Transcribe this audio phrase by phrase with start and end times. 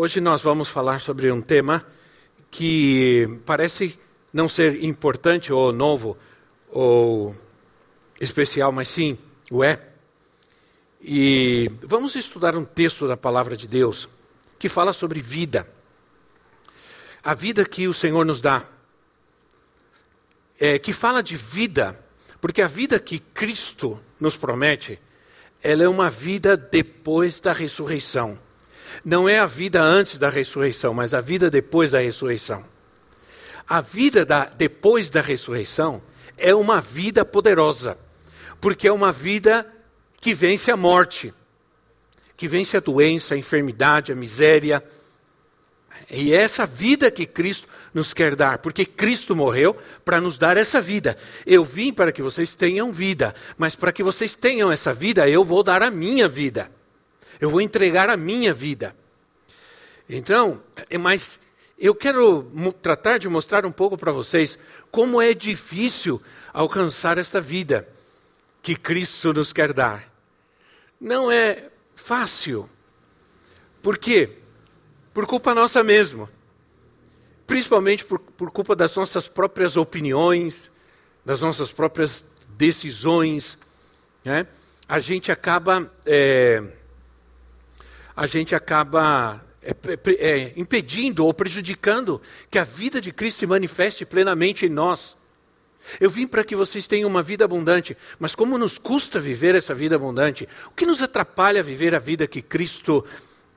[0.00, 1.84] Hoje nós vamos falar sobre um tema
[2.52, 3.98] que parece
[4.32, 6.16] não ser importante ou novo
[6.68, 7.34] ou
[8.20, 9.18] especial, mas sim
[9.50, 9.88] o é.
[11.02, 14.08] E vamos estudar um texto da palavra de Deus
[14.56, 15.68] que fala sobre vida.
[17.20, 18.64] A vida que o Senhor nos dá.
[20.60, 22.06] É, que fala de vida,
[22.40, 25.02] porque a vida que Cristo nos promete,
[25.60, 28.38] ela é uma vida depois da ressurreição
[29.04, 32.64] não é a vida antes da ressurreição, mas a vida depois da ressurreição.
[33.68, 36.02] A vida da, depois da ressurreição
[36.36, 37.98] é uma vida poderosa,
[38.60, 39.66] porque é uma vida
[40.20, 41.34] que vence a morte,
[42.36, 44.82] que vence a doença, a enfermidade, a miséria.
[46.10, 50.56] E é essa vida que Cristo nos quer dar, porque Cristo morreu para nos dar
[50.56, 51.16] essa vida.
[51.44, 55.44] Eu vim para que vocês tenham vida, mas para que vocês tenham essa vida, eu
[55.44, 56.70] vou dar a minha vida.
[57.40, 58.96] Eu vou entregar a minha vida.
[60.08, 61.38] Então, é, mas
[61.78, 62.50] eu quero
[62.82, 64.58] tratar de mostrar um pouco para vocês
[64.90, 66.20] como é difícil
[66.52, 67.88] alcançar esta vida
[68.62, 70.12] que Cristo nos quer dar.
[71.00, 72.68] Não é fácil.
[73.80, 74.30] Por quê?
[75.14, 76.28] Por culpa nossa mesmo.
[77.46, 80.70] Principalmente por, por culpa das nossas próprias opiniões,
[81.24, 83.56] das nossas próprias decisões.
[84.24, 84.46] Né?
[84.88, 85.90] A gente acaba.
[86.04, 86.77] É,
[88.18, 89.72] a gente acaba é,
[90.18, 92.20] é, impedindo ou prejudicando
[92.50, 95.16] que a vida de Cristo se manifeste plenamente em nós.
[96.00, 99.72] Eu vim para que vocês tenham uma vida abundante, mas como nos custa viver essa
[99.72, 100.48] vida abundante?
[100.66, 103.04] O que nos atrapalha viver a vida que Cristo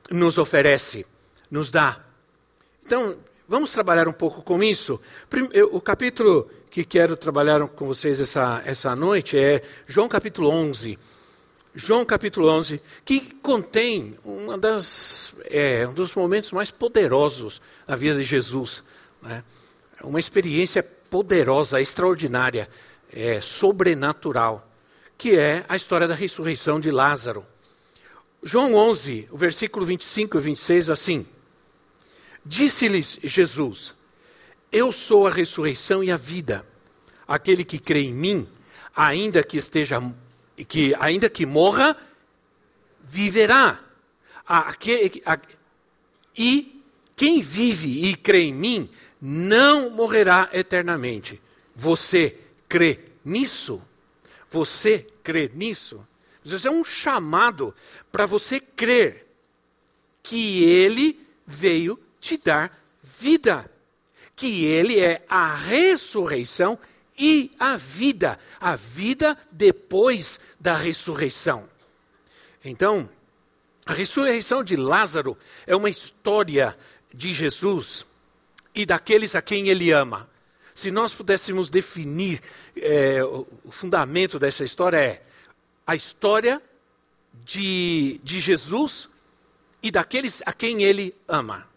[0.08, 1.04] nos oferece,
[1.50, 2.00] nos dá?
[2.86, 3.16] Então,
[3.48, 5.00] vamos trabalhar um pouco com isso.
[5.72, 10.96] O capítulo que quero trabalhar com vocês essa, essa noite é João capítulo 11.
[11.74, 18.18] João capítulo 11, que contém uma das, é, um dos momentos mais poderosos da vida
[18.18, 18.82] de Jesus.
[19.22, 19.42] Né?
[20.04, 22.68] Uma experiência poderosa, extraordinária,
[23.10, 24.70] é, sobrenatural,
[25.16, 27.46] que é a história da ressurreição de Lázaro.
[28.42, 31.26] João 11, o versículo 25 e 26, assim:
[32.44, 33.94] Disse-lhes Jesus:
[34.70, 36.66] Eu sou a ressurreição e a vida.
[37.26, 38.46] Aquele que crê em mim,
[38.94, 40.02] ainda que esteja
[40.64, 41.96] que ainda que morra,
[43.02, 43.80] viverá.
[46.36, 46.82] E
[47.16, 48.90] quem vive e crê em mim
[49.20, 51.40] não morrerá eternamente.
[51.74, 52.36] Você
[52.68, 53.80] crê nisso?
[54.50, 56.06] Você crê nisso?
[56.44, 57.74] Isso é um chamado
[58.10, 59.26] para você crer
[60.22, 63.70] que Ele veio te dar vida,
[64.34, 66.78] que Ele é a ressurreição
[67.18, 71.68] e a vida, a vida depois da ressurreição.
[72.64, 73.08] Então,
[73.84, 75.36] a ressurreição de Lázaro
[75.66, 76.76] é uma história
[77.12, 78.06] de Jesus
[78.74, 80.28] e daqueles a quem ele ama.
[80.74, 82.40] Se nós pudéssemos definir
[82.76, 85.22] é, o fundamento dessa história é
[85.86, 86.62] a história
[87.44, 89.08] de, de Jesus
[89.82, 91.68] e daqueles a quem ele ama.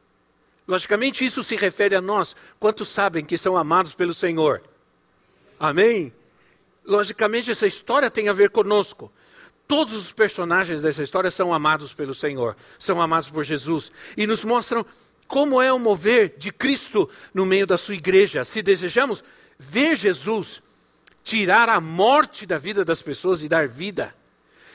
[0.67, 2.35] Logicamente, isso se refere a nós.
[2.59, 4.63] Quantos sabem que são amados pelo Senhor?
[5.59, 6.13] Amém?
[6.85, 9.11] Logicamente, essa história tem a ver conosco.
[9.67, 14.43] Todos os personagens dessa história são amados pelo Senhor, são amados por Jesus e nos
[14.43, 14.85] mostram
[15.27, 18.45] como é o mover de Cristo no meio da sua igreja.
[18.45, 19.23] Se desejamos
[19.57, 20.61] ver Jesus
[21.23, 24.16] tirar a morte da vida das pessoas e dar vida,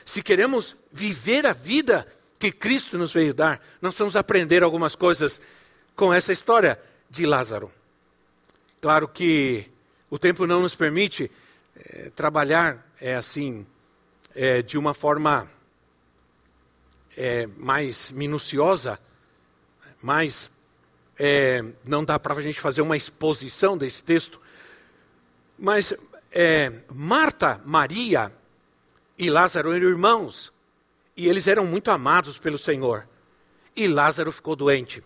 [0.03, 2.05] se queremos viver a vida
[2.37, 5.39] que Cristo nos veio dar, nós vamos aprender algumas coisas
[5.95, 6.77] com essa história
[7.09, 7.71] de Lázaro.
[8.81, 9.70] Claro que
[10.11, 11.31] o tempo não nos permite
[11.73, 13.65] é, trabalhar é, assim
[14.35, 15.49] é, de uma forma
[17.15, 18.99] é, mais minuciosa,
[20.03, 20.49] mas
[21.85, 24.41] não dá para a gente fazer uma exposição desse texto.
[25.55, 25.93] Mas
[26.91, 28.33] Marta, Maria
[29.19, 30.51] e Lázaro eram irmãos
[31.15, 33.07] e eles eram muito amados pelo Senhor.
[33.75, 35.03] E Lázaro ficou doente,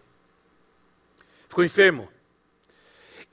[1.50, 2.08] ficou enfermo.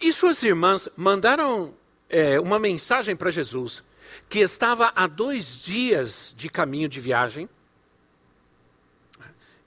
[0.02, 1.72] E suas irmãs mandaram
[2.10, 3.84] é, uma mensagem para Jesus,
[4.28, 7.48] que estava a dois dias de caminho de viagem.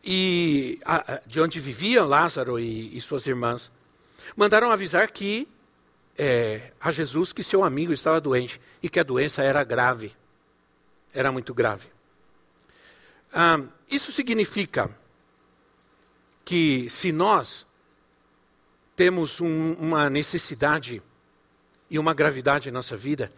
[0.04, 3.72] e a, de onde viviam Lázaro e, e, suas irmãs,
[4.36, 5.48] mandaram avisar que
[6.18, 10.16] é, a Jesus que seu amigo estava doente e que a doença era grave,
[11.14, 11.88] era muito grave.
[13.34, 14.90] Ah, isso significa
[16.44, 17.65] que se nós
[18.96, 21.02] temos um, uma necessidade
[21.90, 23.32] e uma gravidade em nossa vida,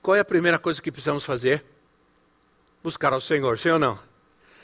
[0.00, 1.64] qual é a primeira coisa que precisamos fazer?
[2.82, 3.98] Buscar ao Senhor, sim ou não?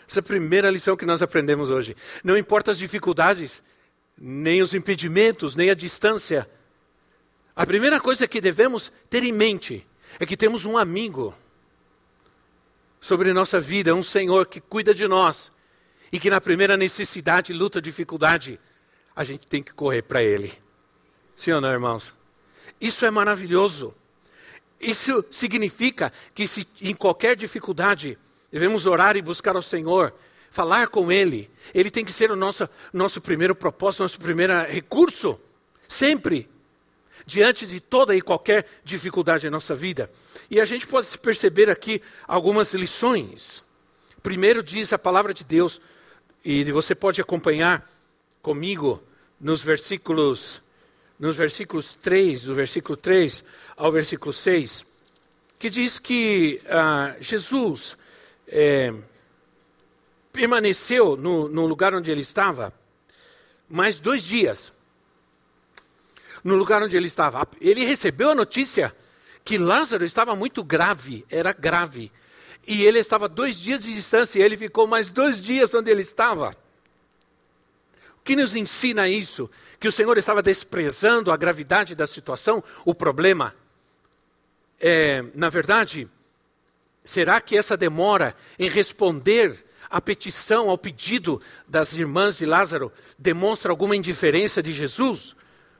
[0.08, 1.94] Essa é a primeira lição que nós aprendemos hoje.
[2.24, 3.62] Não importa as dificuldades,
[4.16, 6.48] nem os impedimentos, nem a distância.
[7.54, 9.86] A primeira coisa que devemos ter em mente
[10.18, 11.34] é que temos um amigo
[13.00, 15.52] sobre nossa vida, um Senhor que cuida de nós
[16.10, 18.58] e que na primeira necessidade, luta, dificuldade,
[19.18, 20.56] a gente tem que correr para Ele.
[21.34, 22.14] Sim ou não, irmãos?
[22.80, 23.92] Isso é maravilhoso.
[24.80, 28.16] Isso significa que se em qualquer dificuldade
[28.52, 30.14] devemos orar e buscar ao Senhor,
[30.52, 31.50] falar com Ele.
[31.74, 35.36] Ele tem que ser o nosso, nosso primeiro propósito, nosso primeiro recurso,
[35.88, 36.48] sempre,
[37.26, 40.08] diante de toda e qualquer dificuldade em nossa vida.
[40.48, 43.64] E a gente pode perceber aqui algumas lições.
[44.22, 45.80] Primeiro diz a palavra de Deus,
[46.44, 47.84] e você pode acompanhar
[48.40, 49.02] comigo
[49.40, 50.60] nos versículos
[51.18, 53.42] nos versículos 3, do versículo 3
[53.76, 54.84] ao versículo 6,
[55.58, 57.96] que diz que ah, Jesus
[58.46, 58.94] é,
[60.32, 62.72] permaneceu no, no lugar onde ele estava
[63.68, 64.72] mais dois dias.
[66.44, 67.46] No lugar onde ele estava.
[67.60, 68.94] Ele recebeu a notícia
[69.44, 72.12] que Lázaro estava muito grave, era grave.
[72.66, 76.02] E ele estava dois dias de distância, e ele ficou mais dois dias onde ele
[76.02, 76.54] estava.
[78.28, 79.50] Que nos ensina isso?
[79.80, 83.56] Que o Senhor estava desprezando a gravidade da situação, o problema.
[84.78, 86.06] É, na verdade,
[87.08, 93.72] Será que essa demora em responder à petição, ao pedido das irmãs de Lázaro, demonstra
[93.72, 95.34] alguma indiferença de Jesus?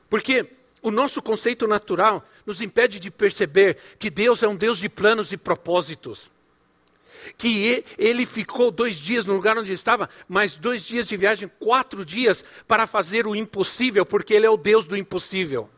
[0.09, 0.47] Porque
[0.81, 5.31] o nosso conceito natural nos impede de perceber que Deus é um Deus de planos
[5.31, 6.31] e propósitos.
[7.37, 12.05] Que ele ficou dois dias no lugar onde estava, mais dois dias de viagem, quatro
[12.05, 15.69] dias, para fazer o impossível, porque ele é o Deus do impossível.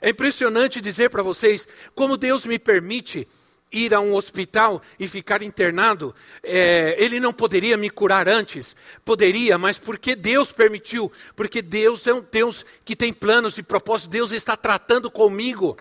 [0.00, 3.26] É impressionante dizer para vocês como Deus me permite
[3.70, 6.14] ir a um hospital e ficar internado.
[6.42, 8.74] É, ele não poderia me curar antes?
[9.04, 11.12] Poderia, mas porque Deus permitiu?
[11.36, 14.10] Porque Deus é um Deus que tem planos e propósitos.
[14.10, 15.76] Deus está tratando comigo,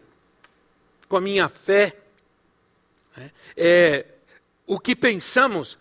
[1.07, 1.95] com a minha fé.
[3.17, 4.05] É, é
[4.65, 5.77] o que pensamos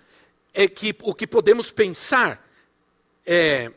[0.55, 2.43] é que o que podemos pensar
[3.27, 3.71] é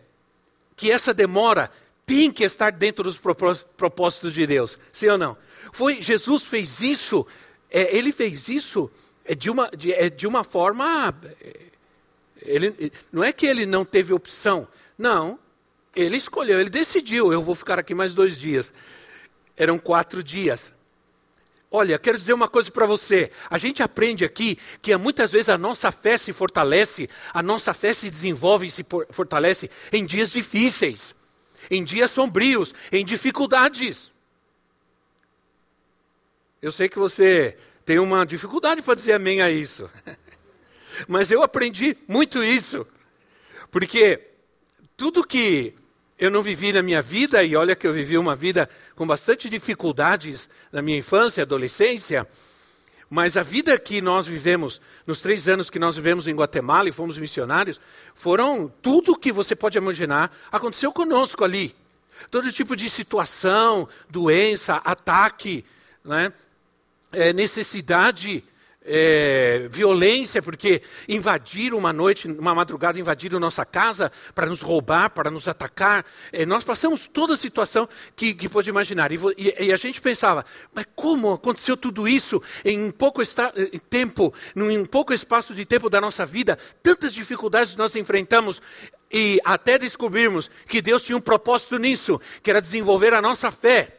[0.75, 1.69] que essa demora
[2.05, 4.77] tem que estar dentro dos propósitos de Deus.
[4.91, 5.37] Sim ou não?
[5.73, 7.27] Foi, Jesus fez isso,
[7.69, 8.89] é, ele fez isso
[9.25, 11.13] é, de, uma, de, é, de uma forma.
[12.41, 14.67] Ele, não é que ele não teve opção.
[14.97, 15.37] Não.
[15.95, 18.71] Ele escolheu, ele decidiu, eu vou ficar aqui mais dois dias.
[19.57, 20.71] Eram quatro dias.
[21.71, 23.31] Olha, quero dizer uma coisa para você.
[23.49, 27.93] A gente aprende aqui que muitas vezes a nossa fé se fortalece, a nossa fé
[27.93, 31.13] se desenvolve e se fortalece em dias difíceis
[31.69, 34.11] em dias sombrios, em dificuldades.
[36.61, 39.89] Eu sei que você tem uma dificuldade para dizer amém a isso.
[41.07, 42.85] Mas eu aprendi muito isso.
[43.71, 44.27] Porque
[44.97, 45.73] tudo que
[46.19, 49.49] eu não vivi na minha vida, e olha que eu vivi uma vida com bastante
[49.49, 52.27] dificuldades na minha infância adolescência,
[53.09, 56.91] mas a vida que nós vivemos, nos três anos que nós vivemos em Guatemala e
[56.91, 57.79] fomos missionários,
[58.13, 61.75] foram tudo que você pode imaginar aconteceu conosco ali.
[62.29, 65.65] Todo tipo de situação, doença, ataque,
[66.03, 66.33] né?
[67.11, 68.43] é, necessidade
[68.91, 75.29] é, violência, porque invadiram uma noite, uma madrugada, invadiram nossa casa para nos roubar, para
[75.29, 76.03] nos atacar.
[76.33, 79.11] É, nós passamos toda a situação que, que pode imaginar.
[79.11, 80.43] E, e, e, a gente pensava,
[80.73, 85.87] mas como aconteceu tudo isso em pouco esta, em tempo, em pouco espaço de tempo
[85.87, 86.57] da nossa vida?
[86.81, 88.59] Tantas dificuldades nós enfrentamos.
[89.11, 93.97] E até descobrirmos que Deus tinha um propósito nisso, que era desenvolver a nossa fé.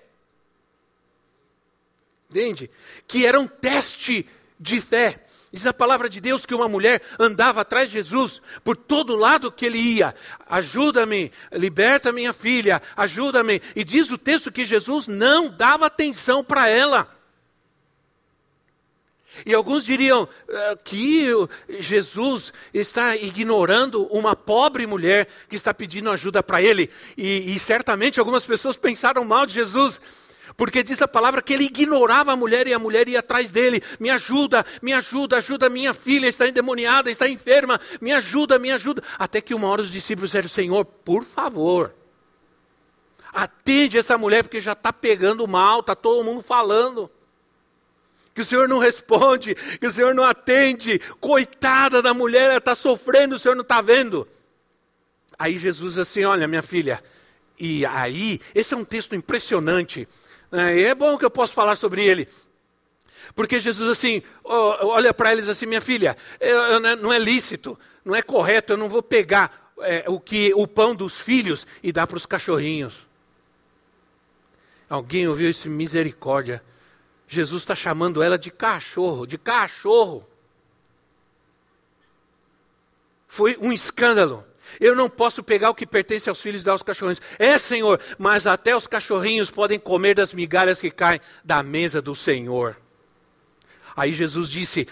[2.30, 2.70] Entende?
[3.08, 4.24] Que era um teste
[4.60, 5.24] de fé.
[5.52, 9.50] Diz a palavra de Deus que uma mulher andava atrás de Jesus por todo lado
[9.50, 10.14] que ele ia.
[10.46, 13.60] Ajuda-me, liberta minha filha, ajuda-me.
[13.74, 17.16] E diz o texto que Jesus não dava atenção para ela.
[19.46, 20.28] E alguns diriam uh,
[20.84, 21.26] que
[21.78, 26.90] Jesus está ignorando uma pobre mulher que está pedindo ajuda para ele.
[27.16, 30.00] E, e certamente algumas pessoas pensaram mal de Jesus
[30.60, 33.82] Porque diz a palavra que ele ignorava a mulher e a mulher ia atrás dele.
[33.98, 37.80] Me ajuda, me ajuda, ajuda minha filha, está endemoniada, está enferma.
[37.98, 39.02] Me ajuda, me ajuda.
[39.18, 41.94] Até que uma hora os discípulos disseram: Senhor, por favor,
[43.32, 47.10] atende essa mulher, porque já está pegando mal, está todo mundo falando.
[48.34, 50.98] Que o Senhor não responde, que o Senhor não atende.
[51.18, 54.28] Coitada da mulher, ela está sofrendo, o Senhor não está vendo.
[55.38, 57.02] Aí Jesus assim: Olha, minha filha,
[57.58, 60.06] e aí, esse é um texto impressionante.
[60.52, 62.28] É, é bom que eu possa falar sobre ele.
[63.34, 66.16] Porque Jesus assim, olha para eles assim, minha filha,
[67.00, 70.94] não é lícito, não é correto, eu não vou pegar é, o que o pão
[70.94, 72.96] dos filhos e dar para os cachorrinhos.
[74.88, 75.70] Alguém ouviu isso?
[75.70, 76.62] Misericórdia.
[77.28, 80.28] Jesus está chamando ela de cachorro, de cachorro.
[83.28, 84.44] Foi um escândalo.
[84.78, 87.20] Eu não posso pegar o que pertence aos filhos e dar aos cachorrinhos.
[87.38, 92.14] É, Senhor, mas até os cachorrinhos podem comer das migalhas que caem da mesa do
[92.14, 92.76] Senhor.
[93.96, 94.86] Aí Jesus disse: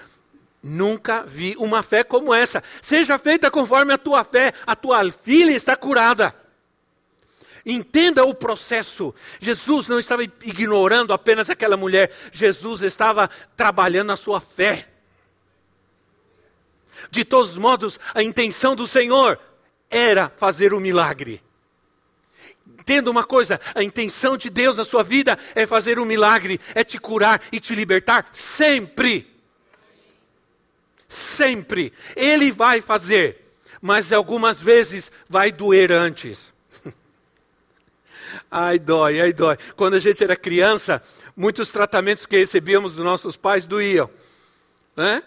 [0.62, 2.62] Nunca vi uma fé como essa.
[2.82, 6.34] Seja feita conforme a tua fé, a tua filha está curada.
[7.64, 9.14] Entenda o processo.
[9.40, 14.88] Jesus não estava ignorando apenas aquela mulher, Jesus estava trabalhando a sua fé.
[17.10, 19.38] De todos modos, a intenção do Senhor
[19.90, 21.42] era fazer um milagre.
[22.66, 26.84] Entenda uma coisa: a intenção de Deus na sua vida é fazer um milagre, é
[26.84, 29.34] te curar e te libertar sempre.
[31.08, 31.92] Sempre.
[32.14, 36.52] Ele vai fazer, mas algumas vezes vai doer antes.
[38.50, 39.56] ai, dói, ai, dói.
[39.74, 41.02] Quando a gente era criança,
[41.34, 44.10] muitos tratamentos que recebíamos dos nossos pais doíam.
[44.96, 45.22] Né?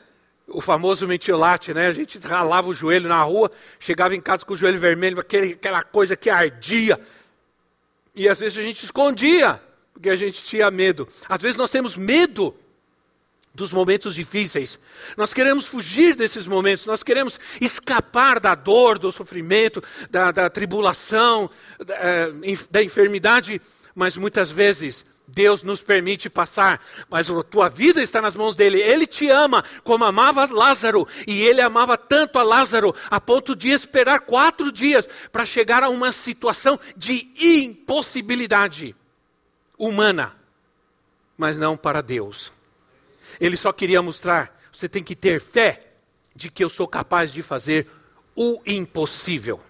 [0.48, 1.88] O famoso metiolate, né?
[1.88, 5.84] A gente ralava o joelho na rua, chegava em casa com o joelho vermelho, aquela
[5.84, 7.00] coisa que ardia.
[8.14, 9.62] E às vezes a gente escondia,
[9.94, 11.08] porque a gente tinha medo.
[11.28, 12.56] Às vezes nós temos medo
[13.54, 14.80] dos momentos difíceis.
[15.18, 21.50] Nós queremos fugir desses momentos, nós queremos escapar da dor, do sofrimento, da, da tribulação,
[21.86, 22.32] da, eh,
[22.70, 23.62] da enfermidade,
[23.94, 28.82] mas muitas vezes Deus nos permite passar, mas a tua vida está nas mãos dele.
[28.82, 33.70] Ele te ama como amava Lázaro, e ele amava tanto a Lázaro a ponto de
[33.70, 38.96] esperar quatro dias para chegar a uma situação de impossibilidade
[39.78, 40.36] humana,
[41.38, 42.52] mas não para Deus.
[43.40, 45.94] Ele só queria mostrar: você tem que ter fé
[46.36, 47.88] de que eu sou capaz de fazer
[48.36, 49.62] o impossível,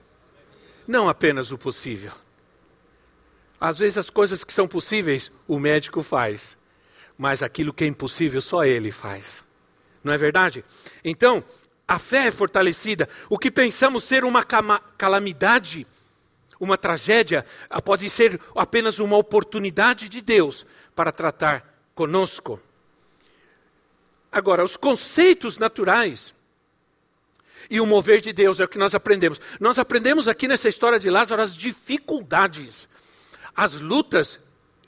[0.87, 2.11] não apenas o possível.
[3.61, 6.57] Às vezes as coisas que são possíveis, o médico faz.
[7.15, 9.43] Mas aquilo que é impossível, só ele faz.
[10.03, 10.65] Não é verdade?
[11.05, 11.43] Então,
[11.87, 13.07] a fé é fortalecida.
[13.29, 15.85] O que pensamos ser uma calamidade,
[16.59, 20.65] uma tragédia, ah, pode ser apenas uma oportunidade de Deus
[20.95, 22.59] para tratar conosco.
[24.31, 26.33] Agora, os conceitos naturais
[27.69, 29.39] e o mover de Deus é o que nós aprendemos.
[29.59, 32.89] Nós aprendemos aqui nessa história de Lázaro as dificuldades
[33.55, 34.39] as lutas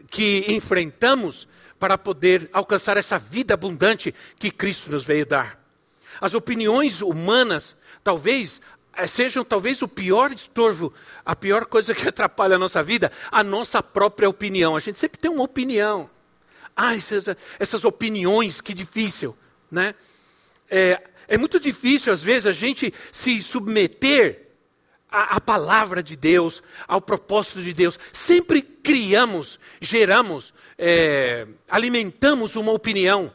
[0.10, 1.48] que enfrentamos
[1.80, 5.62] para poder alcançar essa vida abundante que Cristo nos veio dar.
[6.22, 8.62] As opiniões humanas, talvez
[8.96, 10.94] eh, sejam talvez o pior estorvo,
[11.26, 14.76] a pior coisa que atrapalha a nossa vida, a nossa própria opinião.
[14.76, 16.10] A gente sempre tem uma opinião.
[16.76, 17.26] Ah, essas,
[17.60, 19.38] essas opiniões, que difícil,
[19.70, 19.94] né?
[20.70, 24.53] É, é muito difícil, às vezes, a gente se submeter
[25.14, 28.00] a, a palavra de Deus, ao propósito de Deus.
[28.12, 33.32] Sempre criamos, geramos, é, alimentamos uma opinião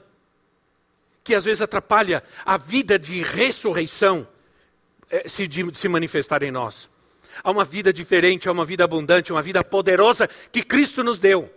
[1.23, 4.27] que às vezes atrapalha a vida de ressurreição
[5.09, 6.89] é, se, de, se manifestar em nós.
[7.45, 11.53] Há uma vida diferente, há uma vida abundante, uma vida poderosa que Cristo nos deu.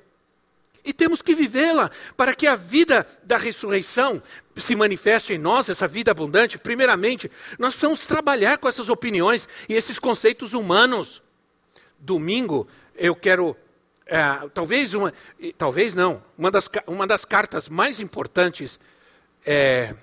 [0.83, 4.21] E temos que vivê-la para que a vida da ressurreição
[4.55, 6.57] se manifeste em nós, essa vida abundante.
[6.57, 11.21] Primeiramente, nós precisamos trabalhar com essas opiniões e esses conceitos humanos.
[11.99, 13.55] Domingo, eu quero,
[14.05, 14.21] é,
[14.53, 15.13] talvez uma,
[15.57, 18.79] talvez não, uma das, uma das cartas mais importantes
[19.45, 19.95] é,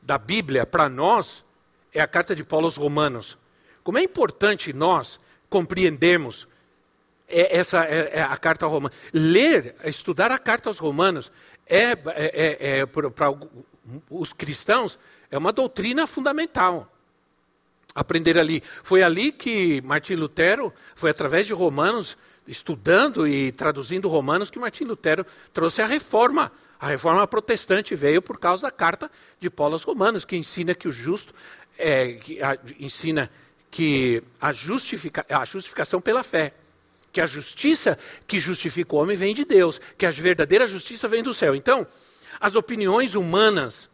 [0.00, 1.44] da Bíblia para nós
[1.92, 3.36] é a carta de Paulo aos Romanos.
[3.84, 6.47] Como é importante nós compreendermos
[7.28, 8.96] é, essa é, é a carta aos Romanos.
[9.12, 11.30] Ler, estudar a carta aos Romanos
[11.66, 13.34] é, é, é, é para
[14.10, 14.98] os cristãos
[15.30, 16.90] é uma doutrina fundamental.
[17.94, 18.62] Aprender ali.
[18.82, 22.16] Foi ali que Martim Lutero, foi através de Romanos,
[22.46, 26.50] estudando e traduzindo Romanos, que Martim Lutero trouxe a reforma.
[26.80, 30.86] A reforma protestante veio por causa da carta de Paulo aos Romanos, que ensina que
[30.86, 31.34] o justo,
[31.76, 33.30] é, que a, ensina
[33.70, 36.54] que a, justifica, a justificação pela fé
[37.12, 41.22] que a justiça que justifica o homem vem de Deus, que a verdadeira justiça vem
[41.22, 41.54] do céu.
[41.54, 41.86] Então,
[42.40, 43.88] as opiniões humanas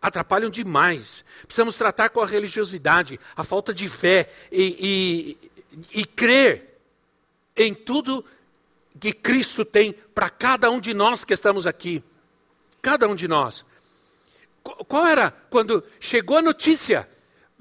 [0.00, 1.24] atrapalham demais.
[1.46, 5.36] Precisamos tratar com a religiosidade, a falta de fé e,
[5.92, 6.78] e, e crer
[7.56, 8.24] em tudo
[8.98, 12.02] que Cristo tem para cada um de nós que estamos aqui.
[12.80, 13.64] Cada um de nós.
[14.62, 17.08] Qual era quando chegou a notícia?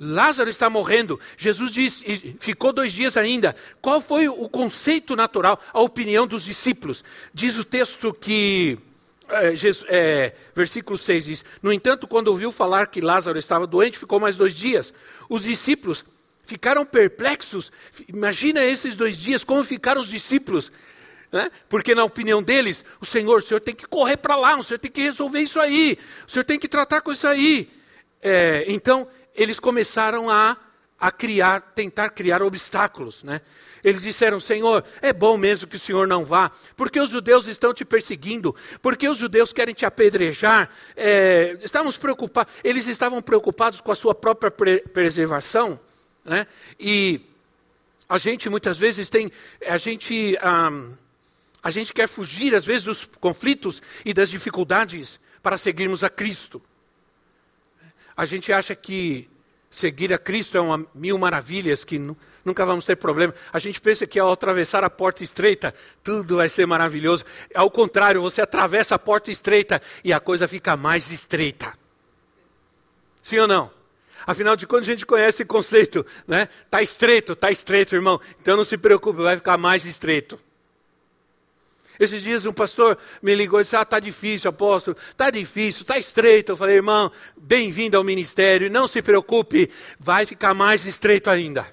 [0.03, 1.20] Lázaro está morrendo.
[1.38, 3.55] Jesus disse, ficou dois dias ainda.
[3.79, 7.03] Qual foi o conceito natural, a opinião dos discípulos?
[7.31, 8.79] Diz o texto que,
[9.29, 14.00] é, Jesus, é, versículo 6 diz: No entanto, quando ouviu falar que Lázaro estava doente,
[14.00, 14.91] ficou mais dois dias.
[15.29, 16.03] Os discípulos
[16.41, 17.72] ficaram perplexos.
[18.10, 20.72] Imagina esses dois dias, como ficaram os discípulos.
[21.31, 21.51] Né?
[21.70, 24.79] Porque, na opinião deles, o Senhor, o Senhor tem que correr para lá, o Senhor
[24.79, 25.96] tem que resolver isso aí,
[26.27, 27.70] o Senhor tem que tratar com isso aí.
[28.22, 30.57] É, então, eles começaram a,
[31.00, 33.23] a criar, tentar criar obstáculos.
[33.23, 33.41] Né?
[33.83, 37.73] Eles disseram: Senhor, é bom mesmo que o Senhor não vá, porque os judeus estão
[37.73, 40.69] te perseguindo, porque os judeus querem te apedrejar.
[40.95, 45.79] É, estamos preocupados, eles estavam preocupados com a sua própria pre preservação.
[46.23, 46.45] Né?
[46.79, 47.21] E
[48.07, 49.31] a gente muitas vezes tem,
[49.65, 50.93] a gente, um,
[51.63, 56.61] a gente quer fugir às vezes dos conflitos e das dificuldades para seguirmos a Cristo.
[58.15, 59.29] A gente acha que
[59.69, 61.97] seguir a Cristo é uma mil maravilhas, que
[62.43, 63.33] nunca vamos ter problema.
[63.53, 67.23] A gente pensa que ao atravessar a porta estreita, tudo vai ser maravilhoso.
[67.55, 71.73] Ao contrário, você atravessa a porta estreita e a coisa fica mais estreita.
[73.21, 73.71] Sim ou não?
[74.25, 76.47] Afinal de contas, a gente conhece esse conceito, né?
[76.65, 78.19] Está estreito, está estreito, irmão.
[78.39, 80.37] Então não se preocupe, vai ficar mais estreito.
[82.00, 85.98] Esses dias um pastor me ligou e disse: Ah, está difícil, apóstolo, está difícil, está
[85.98, 86.51] estreito.
[86.51, 89.69] Eu falei, irmão, bem-vindo ao ministério, não se preocupe,
[90.00, 91.71] vai ficar mais estreito ainda.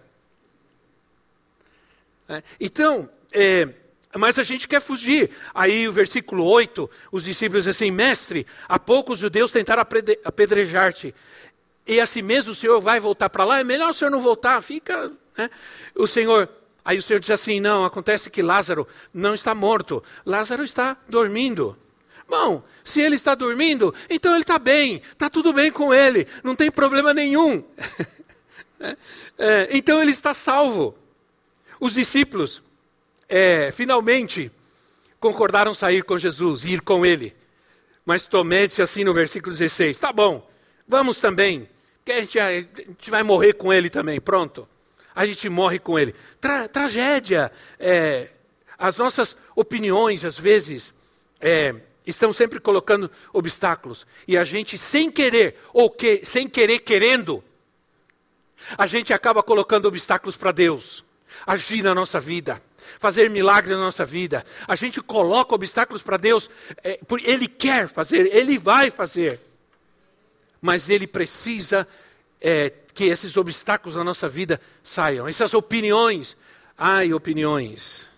[2.28, 3.68] É, então, é,
[4.16, 5.30] mas a gente quer fugir.
[5.54, 9.82] Aí o versículo 8, os discípulos dizem assim, mestre, há pouco os judeus tentaram
[10.24, 11.14] apedrejar-te
[11.88, 14.60] e assim mesmo o Senhor vai voltar para lá, é melhor o Senhor não voltar,
[14.60, 15.10] fica.
[15.36, 15.48] Né?
[15.94, 16.46] O Senhor,
[16.88, 21.76] aí o Senhor diz assim: não, acontece que Lázaro não está morto, Lázaro está dormindo.
[22.26, 26.56] Bom, se ele está dormindo, então ele está bem, está tudo bem com ele, não
[26.56, 27.62] tem problema nenhum.
[29.38, 30.96] é, então ele está salvo.
[31.78, 32.62] Os discípulos,
[33.28, 34.50] é, finalmente,
[35.20, 37.36] concordaram sair com Jesus, ir com ele.
[38.04, 40.48] Mas Tomé disse assim no versículo 16: tá bom,
[40.86, 41.68] vamos também
[42.02, 44.66] que a gente, a gente vai morrer com ele também, pronto.
[45.18, 46.14] A gente morre com ele.
[46.40, 47.50] Tra tragédia.
[47.78, 48.30] É,
[48.78, 50.92] as nossas opiniões, às vezes,
[51.40, 51.74] é,
[52.06, 54.06] estão sempre colocando obstáculos.
[54.28, 57.42] E a gente, sem querer, ou que, sem querer querendo,
[58.76, 61.04] a gente acaba colocando obstáculos para Deus
[61.44, 62.62] agir na nossa vida,
[63.00, 64.44] fazer milagres na nossa vida.
[64.68, 66.48] A gente coloca obstáculos para Deus,
[66.84, 69.40] é, Ele quer fazer, Ele vai fazer
[70.60, 71.86] mas ele precisa
[72.40, 75.28] é, que esses obstáculos na nossa vida saiam.
[75.28, 76.36] Essas opiniões,
[76.76, 78.08] ai, opiniões.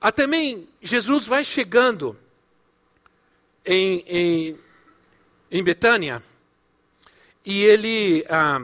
[0.00, 2.18] Ah, também Jesus vai chegando
[3.64, 4.58] em, em,
[5.52, 6.20] em Betânia
[7.46, 8.58] e ele ah,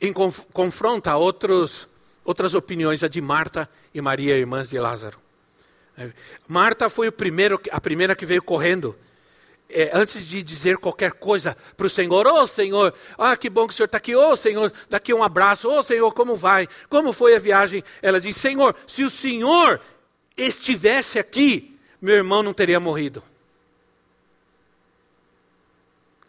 [0.00, 1.88] em, confronta outros,
[2.24, 5.18] outras opiniões, a de Marta e Maria, irmãs de Lázaro.
[6.46, 8.96] Marta foi primeiro, a primeira que veio correndo
[9.74, 13.66] é, antes de dizer qualquer coisa para o Senhor, ô oh, Senhor, ah, que bom
[13.66, 16.36] que o Senhor está aqui, ô oh, Senhor, daqui um abraço, ô oh, Senhor, como
[16.36, 16.68] vai?
[16.88, 17.82] Como foi a viagem?
[18.00, 19.80] Ela diz, Senhor, se o Senhor
[20.36, 23.20] estivesse aqui, meu irmão não teria morrido.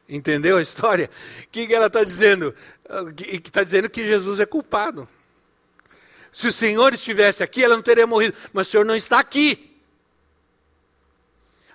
[0.10, 1.10] Entendeu a história?
[1.44, 2.54] O que, ela está dizendo?
[3.44, 5.08] Está dizendo que Jesus é culpado.
[6.32, 9.75] Se o Senhor estivesse aqui, ela não teria morrido, mas o Senhor não está aqui.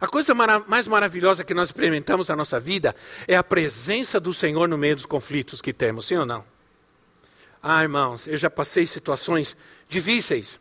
[0.01, 2.97] A coisa mais maravilhosa que nós experimentamos na nossa vida
[3.29, 6.43] é a presença do Senhor no meio dos conflitos que temos, sim ou não?
[7.63, 9.55] Ah, irmãos, eu já passei situações
[9.87, 10.59] difíceis,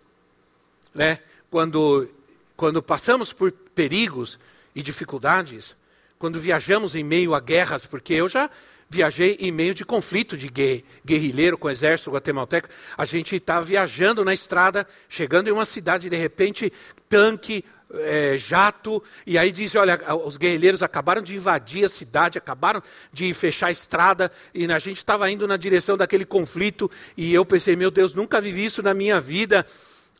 [0.93, 1.19] né?
[1.49, 2.10] Quando,
[2.58, 4.38] quando passamos por perigos
[4.75, 5.73] e dificuldades,
[6.17, 8.49] quando viajamos em meio a guerras, porque eu já
[8.89, 10.49] viajei em meio de conflito de
[11.06, 12.67] guerrilheiro com o exército guatemalteco.
[12.97, 16.73] A gente estava tá viajando na estrada, chegando em uma cidade, de repente,
[17.08, 22.82] tanque, é, jato, e aí diz: olha, os guerrilheiros acabaram de invadir a cidade, acabaram
[23.12, 27.45] de fechar a estrada, e a gente estava indo na direção daquele conflito, e eu
[27.45, 29.65] pensei: meu Deus, nunca vivi isso na minha vida.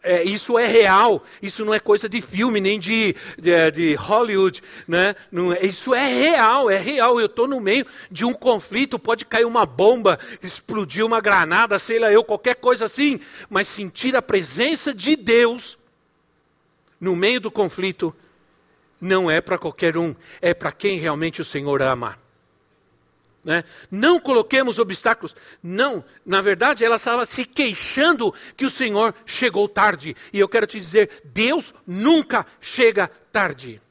[0.02, 4.62] É, isso é real, isso não é coisa de filme, nem de, de, de Hollywood.
[4.88, 5.14] Né?
[5.30, 7.20] Não, é, isso é real, é real.
[7.20, 12.00] Eu estou no meio de um conflito, pode cair uma bomba, explodir uma granada, sei
[12.00, 13.20] lá eu, qualquer coisa assim.
[13.50, 15.78] Mas sentir a presença de Deus
[17.00, 18.16] no meio do conflito
[19.00, 22.18] não é para qualquer um, é para quem realmente o Senhor ama.
[23.44, 23.64] Né?
[23.90, 25.36] Não coloquemos obstáculos.
[25.64, 30.16] Não, na verdade, ela estava se queixando que o Senhor chegou tarde.
[30.34, 33.82] E eu quero te dizer: Deus nunca chega tarde.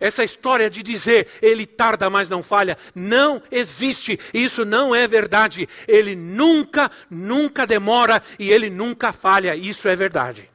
[0.00, 4.18] Essa história de dizer ele tarda, mas não falha, não existe.
[4.32, 5.68] Isso não é verdade.
[5.86, 9.54] Ele nunca, nunca demora e ele nunca falha.
[9.54, 10.50] Isso é verdade.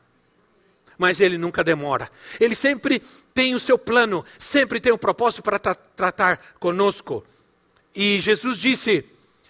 [0.99, 2.11] Mas ele nunca demora.
[2.41, 3.01] Ele sempre
[3.33, 7.25] tem o seu plano, sempre tem um propósito para tra tratar conosco.
[7.95, 9.05] E Jesus disse,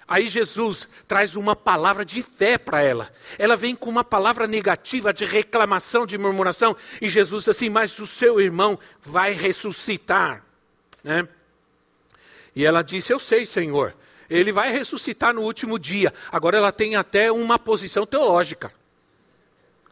[0.08, 3.12] aí Jesus traz uma palavra de fé para ela.
[3.40, 6.78] Ela vem com uma palavra negativa de reclamação, de murmuração.
[7.02, 10.46] E Jesus diz assim: Mas o seu irmão vai ressuscitar.
[11.04, 11.28] Né?
[12.56, 13.96] E ela disse: Eu sei, Senhor.
[14.30, 16.14] Ele vai ressuscitar no último dia.
[16.32, 18.72] Agora ela tem até uma posição teológica.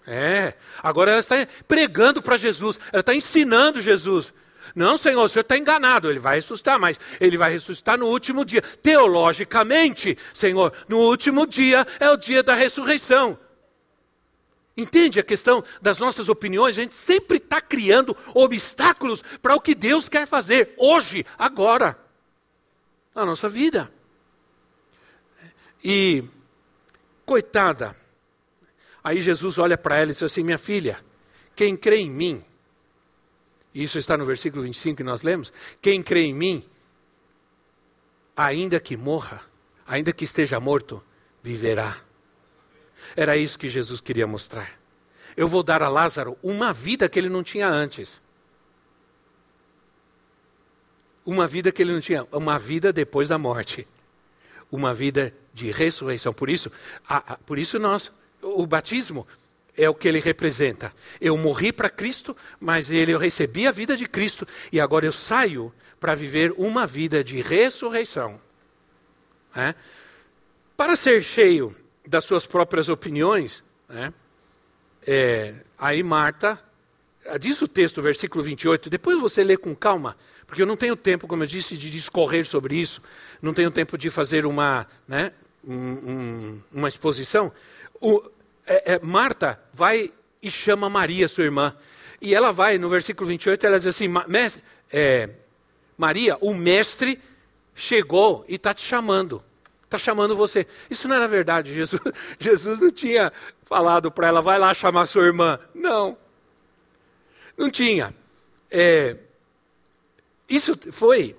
[0.09, 1.35] É, agora ela está
[1.67, 4.33] pregando para Jesus, ela está ensinando Jesus.
[4.73, 8.45] Não, Senhor, o Senhor está enganado, ele vai ressuscitar, mas ele vai ressuscitar no último
[8.45, 8.61] dia.
[8.61, 13.37] Teologicamente, Senhor, no último dia é o dia da ressurreição.
[14.77, 16.77] Entende a questão das nossas opiniões?
[16.77, 21.99] A gente sempre está criando obstáculos para o que Deus quer fazer, hoje, agora,
[23.13, 23.91] na nossa vida.
[25.83, 26.23] E,
[27.25, 27.95] coitada,
[29.07, 30.99] aí Jesus olha para ela e diz assim: Minha filha,
[31.55, 32.43] quem crê em mim,
[33.73, 35.51] isso está no versículo 25 que nós lemos.
[35.81, 36.67] Quem crê em mim,
[38.35, 39.41] ainda que morra,
[39.87, 41.01] ainda que esteja morto,
[41.41, 41.97] viverá.
[43.15, 44.77] Era isso que Jesus queria mostrar.
[45.37, 48.19] Eu vou dar a Lázaro uma vida que ele não tinha antes.
[51.25, 53.87] Uma vida que ele não tinha, uma vida depois da morte.
[54.69, 56.33] Uma vida de ressurreição.
[56.33, 56.69] Por isso,
[57.07, 58.11] a, a, por isso nós,
[58.55, 59.27] o batismo
[59.77, 60.91] é o que ele representa.
[61.21, 65.13] Eu morri para Cristo, mas ele, eu recebi a vida de Cristo e agora eu
[65.13, 68.41] saio para viver uma vida de ressurreição.
[69.55, 69.75] É?
[70.75, 74.11] Para ser cheio das suas próprias opiniões, é,
[75.05, 76.59] é, aí Marta,
[77.39, 81.27] diz o texto, versículo 28, depois você lê com calma, porque eu não tenho tempo,
[81.27, 83.01] como eu disse, de discorrer sobre isso,
[83.41, 85.33] não tenho tempo de fazer uma, né,
[85.67, 87.51] um, um, uma exposição.
[87.99, 88.23] O,
[88.67, 91.75] é, é, Marta vai e chama Maria, sua irmã.
[92.21, 95.29] E ela vai, no versículo 28, ela diz assim: mestre, é,
[95.97, 97.19] Maria, o mestre
[97.73, 99.41] chegou e está te chamando.
[99.85, 100.67] Está chamando você.
[100.89, 101.73] Isso não era verdade.
[101.73, 102.01] Jesus,
[102.37, 103.31] Jesus não tinha
[103.63, 105.57] falado para ela, vai lá chamar sua irmã.
[105.73, 106.17] Não.
[107.57, 108.13] Não tinha.
[108.69, 109.15] É,
[110.49, 111.35] isso foi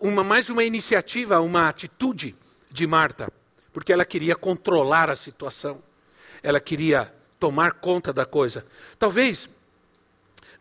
[0.00, 2.36] uma, mais uma iniciativa, uma atitude
[2.70, 3.32] de Marta,
[3.72, 5.82] porque ela queria controlar a situação
[6.42, 8.66] ela queria tomar conta da coisa.
[8.98, 9.48] Talvez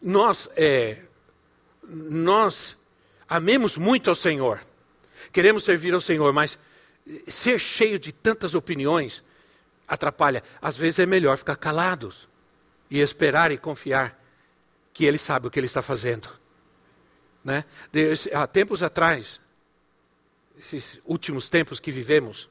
[0.02, 0.98] nós, é,
[1.84, 2.78] nós
[3.28, 4.62] amemos muito ao Senhor,
[5.32, 6.58] queremos servir ao Senhor, mas
[7.28, 9.24] ser cheio de tantas opiniões
[9.88, 10.44] atrapalha.
[10.62, 12.28] Às vezes é melhor ficar calados
[12.90, 14.22] e esperar e confiar
[14.94, 16.30] que Ele sabe o que Ele está fazendo.
[17.44, 17.64] Né?
[18.34, 19.40] há tempos atrás,
[20.58, 22.50] esses últimos tempos que vivemos,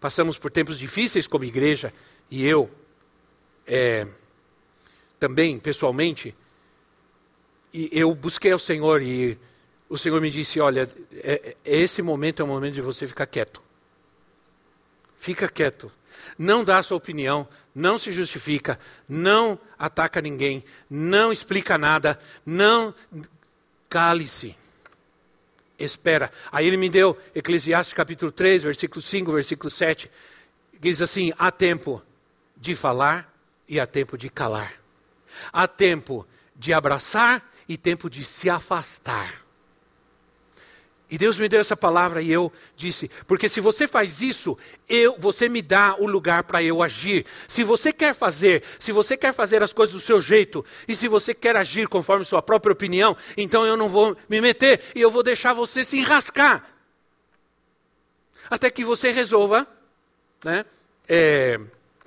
[0.00, 1.92] passamos por tempos difíceis como igreja,
[2.30, 2.70] e eu,
[3.66, 4.06] é,
[5.18, 6.34] também pessoalmente,
[7.72, 9.38] e eu busquei ao Senhor e
[9.88, 13.26] o Senhor me disse: Olha, é, é, esse momento é o momento de você ficar
[13.26, 13.62] quieto.
[15.18, 15.90] Fica quieto.
[16.38, 22.94] Não dá a sua opinião, não se justifica, não ataca ninguém, não explica nada, não.
[23.88, 24.54] Cale-se.
[25.78, 26.30] Espera.
[26.52, 30.10] Aí ele me deu Eclesiastes capítulo 3, versículo 5, versículo 7.
[30.80, 32.02] Diz assim: há tempo
[32.60, 33.32] de falar
[33.68, 34.74] e há tempo de calar.
[35.52, 39.48] Há tempo de abraçar e tempo de se afastar.
[41.10, 45.16] E Deus me deu essa palavra e eu disse: porque se você faz isso, eu,
[45.18, 47.24] você me dá o lugar para eu agir.
[47.46, 51.08] Se você quer fazer, se você quer fazer as coisas do seu jeito, e se
[51.08, 55.10] você quer agir conforme sua própria opinião, então eu não vou me meter e eu
[55.10, 56.66] vou deixar você se enrascar.
[58.50, 59.66] Até que você resolva,
[60.44, 60.64] né?
[61.08, 61.58] É,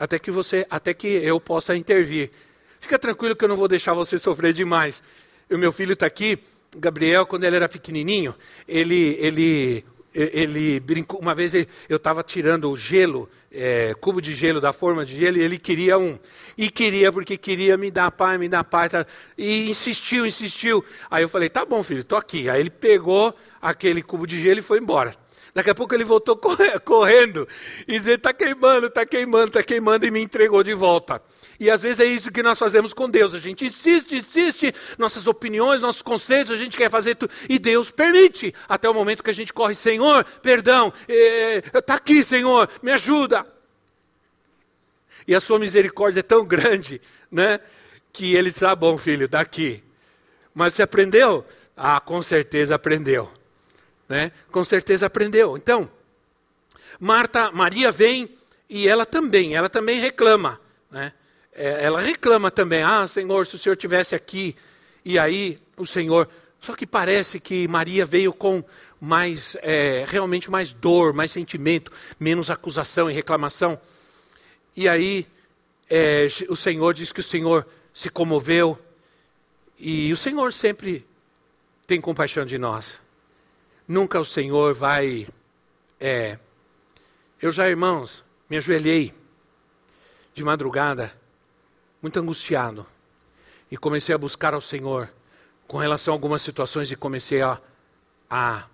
[0.01, 2.31] até que você, até que eu possa intervir.
[2.79, 5.03] Fica tranquilo que eu não vou deixar você sofrer demais.
[5.47, 6.39] O meu filho está aqui,
[6.75, 8.33] Gabriel, quando ele era pequenininho,
[8.67, 14.33] ele, ele ele brincou, uma vez ele, eu estava tirando o gelo, é, cubo de
[14.33, 16.19] gelo da forma de gelo, e ele queria um.
[16.57, 18.89] E queria, porque queria me dar pai, me dar pai.
[18.89, 19.05] Tá,
[19.37, 20.83] e insistiu, insistiu.
[21.09, 22.49] Aí eu falei, tá bom, filho, tô aqui.
[22.49, 25.15] Aí ele pegou aquele cubo de gelo e foi embora.
[25.53, 26.39] Daqui a pouco ele voltou
[26.85, 27.47] correndo
[27.87, 31.21] e dizia: está queimando, está queimando, está queimando, e me entregou de volta.
[31.59, 33.33] E às vezes é isso que nós fazemos com Deus.
[33.33, 37.33] A gente insiste, insiste, nossas opiniões, nossos conceitos, a gente quer fazer tudo.
[37.49, 40.93] E Deus permite, até o momento que a gente corre: Senhor, perdão,
[41.73, 43.45] está é, aqui, Senhor, me ajuda.
[45.27, 47.59] E a sua misericórdia é tão grande, né?
[48.13, 49.83] Que ele está bom, filho, daqui.
[50.53, 51.45] Mas você aprendeu?
[51.75, 53.40] Ah, com certeza aprendeu
[54.11, 54.33] né?
[54.51, 55.55] Com certeza aprendeu.
[55.55, 55.89] Então,
[56.99, 58.29] Marta, Maria vem
[58.69, 60.59] e ela também, ela também reclama,
[60.91, 61.13] né?
[61.53, 64.55] É, ela reclama também, ah, Senhor, se o Senhor tivesse aqui,
[65.03, 66.29] e aí o Senhor.
[66.59, 68.63] Só que parece que Maria veio com
[68.99, 73.79] mais, é, realmente mais dor, mais sentimento, menos acusação e reclamação.
[74.75, 75.25] E aí
[75.89, 78.77] é, o Senhor diz que o Senhor se comoveu,
[79.79, 81.05] e o Senhor sempre
[81.87, 83.00] tem compaixão de nós.
[83.87, 85.27] Nunca o Senhor vai.
[85.99, 86.37] É,
[87.41, 89.13] eu já, irmãos, me ajoelhei
[90.33, 91.13] de madrugada,
[92.01, 92.85] muito angustiado,
[93.69, 95.09] e comecei a buscar ao Senhor
[95.67, 97.59] com relação a algumas situações e comecei a,
[98.29, 98.67] a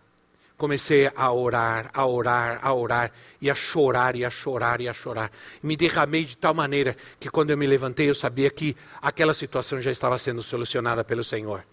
[0.58, 4.94] comecei a orar, a orar, a orar, e a chorar, e a chorar, e a
[4.94, 5.32] chorar.
[5.62, 9.80] Me derramei de tal maneira que quando eu me levantei eu sabia que aquela situação
[9.80, 11.64] já estava sendo solucionada pelo Senhor.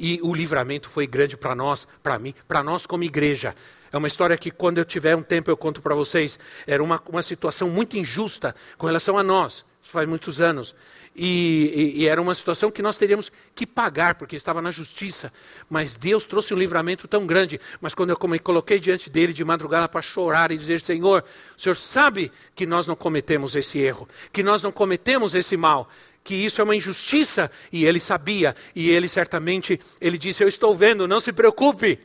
[0.00, 3.52] E o livramento foi grande para nós, para mim, para nós como igreja.
[3.92, 6.38] É uma história que, quando eu tiver um tempo, eu conto para vocês.
[6.68, 10.72] Era uma, uma situação muito injusta com relação a nós, isso faz muitos anos.
[11.16, 15.32] E, e, e, era uma situação que nós teríamos que pagar, porque estava na justiça.
[15.68, 17.58] Mas Deus trouxe um livramento tão grande.
[17.80, 21.24] Mas quando eu me coloquei diante dele de madrugada para chorar e dizer: Senhor,
[21.56, 25.88] o Senhor sabe que nós não cometemos esse erro, que nós não cometemos esse mal
[26.28, 30.74] que isso é uma injustiça, e ele sabia, e ele certamente, ele disse: Eu estou
[30.74, 31.98] vendo, não se preocupe.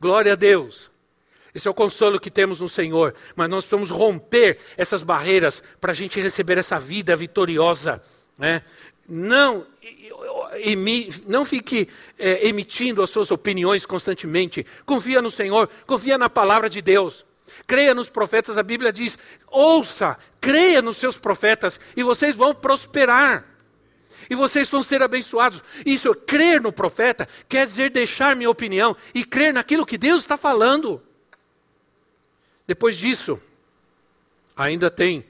[0.00, 0.90] Glória a Deus.
[1.54, 5.92] Esse é o consolo que temos no Senhor, mas nós precisamos romper essas barreiras para
[5.92, 8.00] a gente receber essa vida vitoriosa.
[8.38, 8.62] Né?
[9.06, 9.66] Não,
[11.26, 11.86] não fique
[12.18, 14.64] é, emitindo as suas opiniões constantemente.
[14.86, 17.26] Confia no Senhor, confia na palavra de Deus
[17.66, 23.44] creia nos profetas, a Bíblia diz: ouça, creia nos seus profetas e vocês vão prosperar.
[24.28, 25.60] E vocês vão ser abençoados.
[25.84, 30.36] Isso, crer no profeta, quer dizer deixar minha opinião e crer naquilo que Deus está
[30.36, 31.02] falando.
[32.64, 33.42] Depois disso,
[34.56, 35.26] ainda tem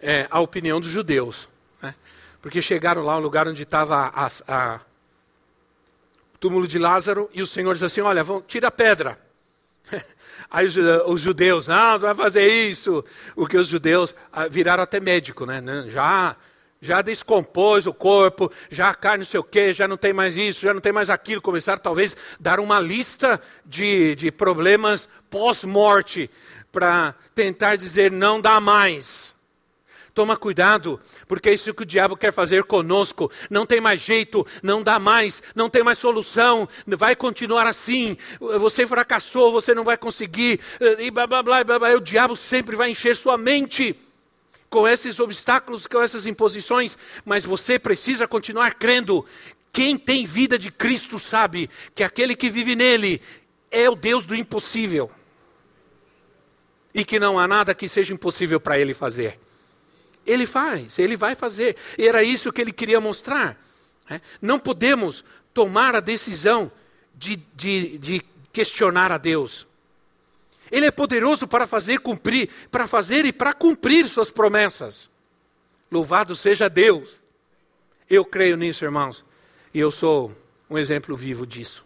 [0.00, 1.46] é, a opinião dos judeus.
[1.82, 1.94] Né?
[2.40, 4.10] Porque chegaram lá, o lugar onde estava
[6.34, 9.18] o túmulo de Lázaro, e o Senhor diz assim: Olha, vão, tira a pedra.
[10.50, 10.66] Aí
[11.06, 13.04] os judeus, não, não vai fazer isso.
[13.34, 15.62] Porque os judeus ah, viraram até médico, né?
[15.88, 16.36] Já,
[16.80, 20.36] já descompôs o corpo, já a carne não sei o quê, já não tem mais
[20.36, 21.42] isso, já não tem mais aquilo.
[21.42, 26.30] Começaram talvez dar uma lista de, de problemas pós-morte
[26.72, 29.37] para tentar dizer não dá mais.
[30.18, 33.30] Toma cuidado, porque é isso que o diabo quer fazer conosco.
[33.48, 38.16] Não tem mais jeito, não dá mais, não tem mais solução, vai continuar assim.
[38.40, 40.58] Você fracassou, você não vai conseguir,
[40.98, 41.78] e blá blá blá blá.
[41.78, 41.90] blá.
[41.94, 43.94] O diabo sempre vai encher sua mente
[44.68, 49.24] com esses obstáculos, com essas imposições, mas você precisa continuar crendo.
[49.72, 53.22] Quem tem vida de Cristo sabe que aquele que vive nele
[53.70, 55.08] é o Deus do impossível.
[56.92, 59.38] E que não há nada que seja impossível para ele fazer.
[60.28, 61.74] Ele faz, ele vai fazer.
[61.96, 63.58] E era isso que ele queria mostrar.
[64.08, 64.20] Né?
[64.40, 66.70] Não podemos tomar a decisão
[67.14, 69.66] de, de, de questionar a Deus.
[70.70, 75.10] Ele é poderoso para fazer cumprir, para fazer e para cumprir suas promessas.
[75.90, 77.08] Louvado seja Deus.
[78.08, 79.24] Eu creio nisso, irmãos.
[79.72, 80.30] E eu sou
[80.68, 81.82] um exemplo vivo disso.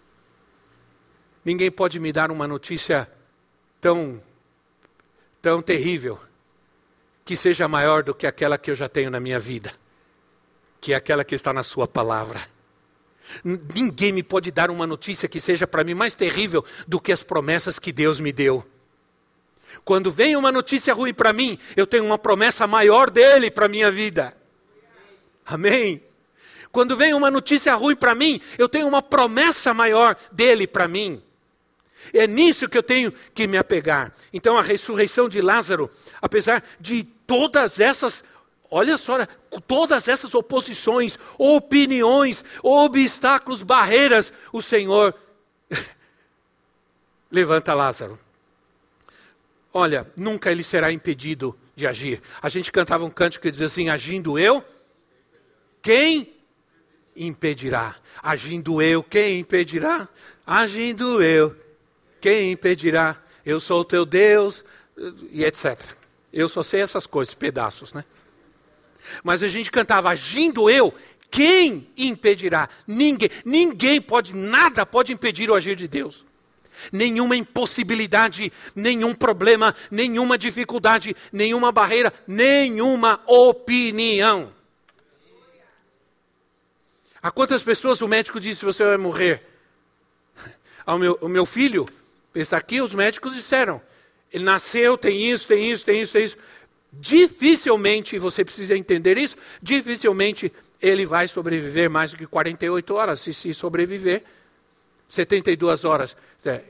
[1.44, 3.10] Ninguém pode me dar uma notícia
[3.80, 4.20] tão
[5.40, 6.20] tão terrível
[7.24, 9.72] que seja maior do que aquela que eu já tenho na minha vida,
[10.80, 12.40] que é aquela que está na Sua palavra.
[13.44, 17.22] Ninguém me pode dar uma notícia que seja para mim mais terrível do que as
[17.22, 18.66] promessas que Deus me deu.
[19.84, 23.68] Quando vem uma notícia ruim para mim, eu tenho uma promessa maior dele para a
[23.68, 24.36] minha vida.
[25.44, 26.02] Amém?
[26.70, 31.22] Quando vem uma notícia ruim para mim, eu tenho uma promessa maior dele para mim.
[32.12, 34.12] É nisso que eu tenho que me apegar.
[34.32, 38.24] Então a ressurreição de Lázaro, apesar de todas essas,
[38.70, 39.26] olha só,
[39.66, 45.14] todas essas oposições, opiniões, obstáculos, barreiras, o Senhor
[47.30, 48.18] levanta Lázaro.
[49.72, 52.20] Olha, nunca ele será impedido de agir.
[52.42, 54.62] A gente cantava um cântico que dizia assim: agindo eu,
[55.80, 56.34] quem
[57.16, 57.96] impedirá?
[58.22, 60.08] Agindo eu, quem impedirá?
[60.46, 61.56] Agindo eu,
[62.22, 63.20] quem impedirá?
[63.44, 64.64] Eu sou o teu Deus,
[65.32, 65.76] e etc.
[66.32, 68.04] Eu só sei essas coisas, pedaços, né?
[69.24, 70.94] Mas a gente cantava, agindo eu,
[71.28, 72.68] quem impedirá?
[72.86, 73.28] Ninguém.
[73.44, 76.24] Ninguém pode, nada pode impedir o agir de Deus.
[76.92, 84.52] Nenhuma impossibilidade, nenhum problema, nenhuma dificuldade, nenhuma barreira, nenhuma opinião.
[87.20, 89.44] A quantas pessoas o médico disse você vai morrer?
[90.86, 91.88] Ao meu, o meu filho
[92.34, 93.80] está aqui, os médicos disseram.
[94.32, 96.36] Ele nasceu, tem isso, tem isso, tem isso, tem isso.
[96.92, 103.20] Dificilmente, você precisa entender isso, dificilmente ele vai sobreviver mais do que 48 horas.
[103.20, 104.24] Se, se sobreviver,
[105.08, 106.16] 72 horas.
[106.44, 106.62] É,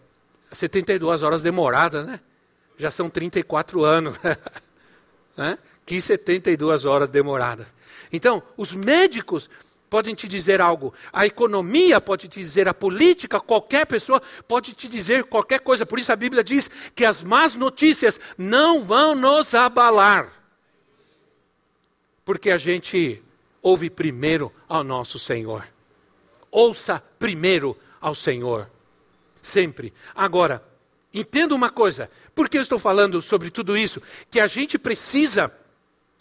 [0.50, 2.20] 72 horas demorada, né?
[2.76, 4.18] Já são 34 anos.
[5.36, 5.58] né?
[5.86, 7.74] Que 72 horas demoradas.
[8.12, 9.48] Então, os médicos
[9.92, 14.88] podem te dizer algo, a economia pode te dizer, a política, qualquer pessoa pode te
[14.88, 15.84] dizer qualquer coisa.
[15.84, 20.32] Por isso a Bíblia diz que as más notícias não vão nos abalar.
[22.24, 23.22] Porque a gente
[23.60, 25.68] ouve primeiro ao nosso Senhor.
[26.50, 28.70] Ouça primeiro ao Senhor.
[29.42, 29.92] Sempre.
[30.14, 30.64] Agora,
[31.12, 32.10] entenda uma coisa.
[32.34, 34.00] Por que eu estou falando sobre tudo isso?
[34.30, 35.54] Que a gente precisa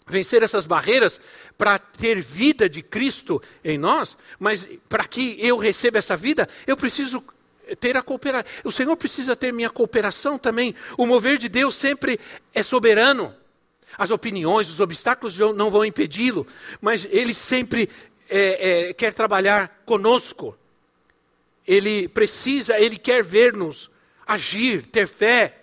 [0.08, 1.20] vencer essas barreiras
[1.56, 6.76] para ter vida de Cristo em nós, mas para que eu receba essa vida, eu
[6.76, 7.22] preciso
[7.78, 8.50] ter a cooperação.
[8.64, 10.74] O Senhor precisa ter minha cooperação também.
[10.96, 12.18] O mover de Deus sempre
[12.54, 13.34] é soberano.
[13.96, 16.46] As opiniões, os obstáculos não vão impedi-lo,
[16.80, 17.88] mas Ele sempre
[18.28, 20.56] é, é, quer trabalhar conosco.
[21.66, 23.90] Ele precisa, Ele quer ver-nos
[24.26, 25.61] agir, ter fé.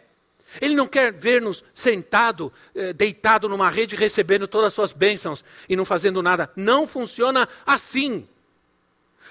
[0.61, 5.75] Ele não quer ver-nos sentado, eh, deitado numa rede, recebendo todas as suas bênçãos e
[5.75, 6.51] não fazendo nada.
[6.55, 8.27] Não funciona assim.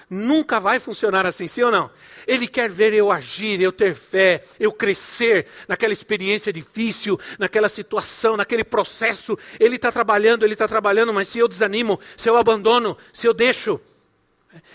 [0.09, 1.91] Nunca vai funcionar assim, sim ou não?
[2.25, 8.35] Ele quer ver eu agir, eu ter fé, eu crescer naquela experiência difícil, naquela situação,
[8.35, 9.37] naquele processo.
[9.59, 13.35] Ele está trabalhando, ele está trabalhando, mas se eu desanimo, se eu abandono, se eu
[13.35, 13.79] deixo.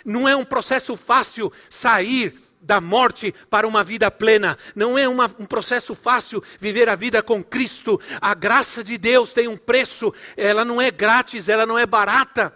[0.04, 4.56] Não é um processo fácil sair da morte para uma vida plena.
[4.74, 8.00] Não é uma, um processo fácil viver a vida com Cristo.
[8.20, 12.52] A graça de Deus tem um preço, ela não é grátis, ela não é barata.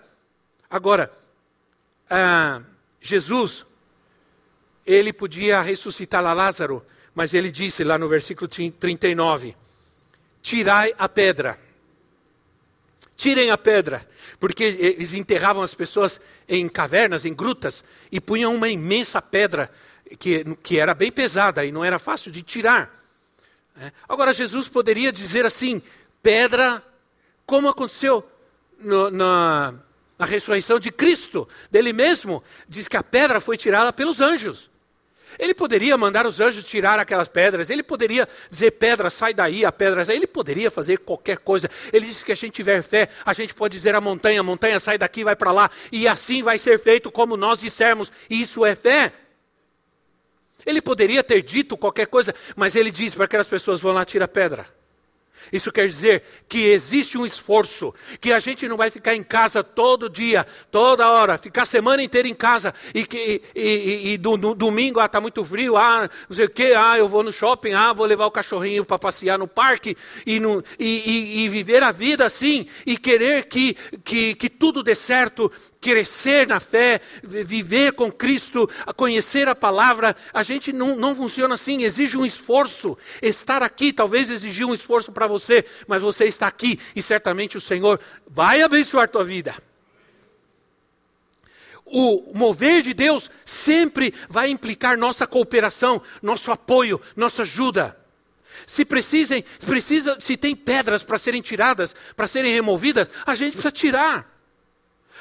[0.71, 1.13] Agora,
[2.11, 2.63] ah,
[3.01, 3.67] Jesus,
[4.87, 9.55] ele podia ressuscitar Lázaro, mas ele disse lá no versículo 39:
[10.41, 11.59] Tirai a pedra.
[13.17, 14.07] Tirem a pedra,
[14.39, 19.69] porque eles enterravam as pessoas em cavernas, em grutas, e punham uma imensa pedra
[20.17, 22.95] que, que era bem pesada e não era fácil de tirar.
[23.81, 23.93] É.
[24.09, 25.83] Agora, Jesus poderia dizer assim:
[26.23, 26.83] pedra,
[27.47, 28.29] como aconteceu
[28.79, 29.75] no, na,
[30.19, 34.69] na ressurreição de Cristo, dele mesmo, diz que a pedra foi tirada pelos anjos.
[35.39, 39.71] Ele poderia mandar os anjos tirar aquelas pedras, ele poderia dizer, pedra, sai daí, a
[39.71, 41.71] pedra, ele poderia fazer qualquer coisa.
[41.93, 44.99] Ele disse que a gente tiver fé, a gente pode dizer à montanha, montanha, sai
[44.99, 48.11] daqui, vai para lá, e assim vai ser feito como nós dissermos.
[48.29, 49.13] Isso é fé.
[50.67, 54.25] Ele poderia ter dito qualquer coisa, mas ele diz para aquelas pessoas: vão lá, tira
[54.25, 54.67] a pedra.
[55.53, 59.63] Isso quer dizer que existe um esforço, que a gente não vai ficar em casa
[59.63, 64.19] todo dia, toda hora, ficar a semana inteira em casa e, que, e, e, e
[64.19, 67.33] do, domingo, ah, está muito frio, ah, não sei o quê, ah, eu vou no
[67.33, 71.91] shopping, ah, vou levar o cachorrinho para passear no parque e, no, e, viver a
[71.91, 75.51] vida assim e querer que, que, que tudo dê certo,
[75.89, 81.83] crescer na fé, viver com Cristo, conhecer a palavra, a gente não, não funciona assim,
[81.83, 82.97] exige um esforço.
[83.23, 87.61] Estar aqui talvez exigiu um esforço para você, mas você está aqui e certamente o
[87.61, 89.55] Senhor vai abençoar tua vida.
[91.87, 97.97] O mover de Deus sempre vai implicar nossa cooperação, nosso apoio, nossa ajuda.
[98.67, 103.73] Se precisem, precisa, se tem pedras para serem tiradas, para serem removidas, a gente precisa
[103.73, 104.38] tirar.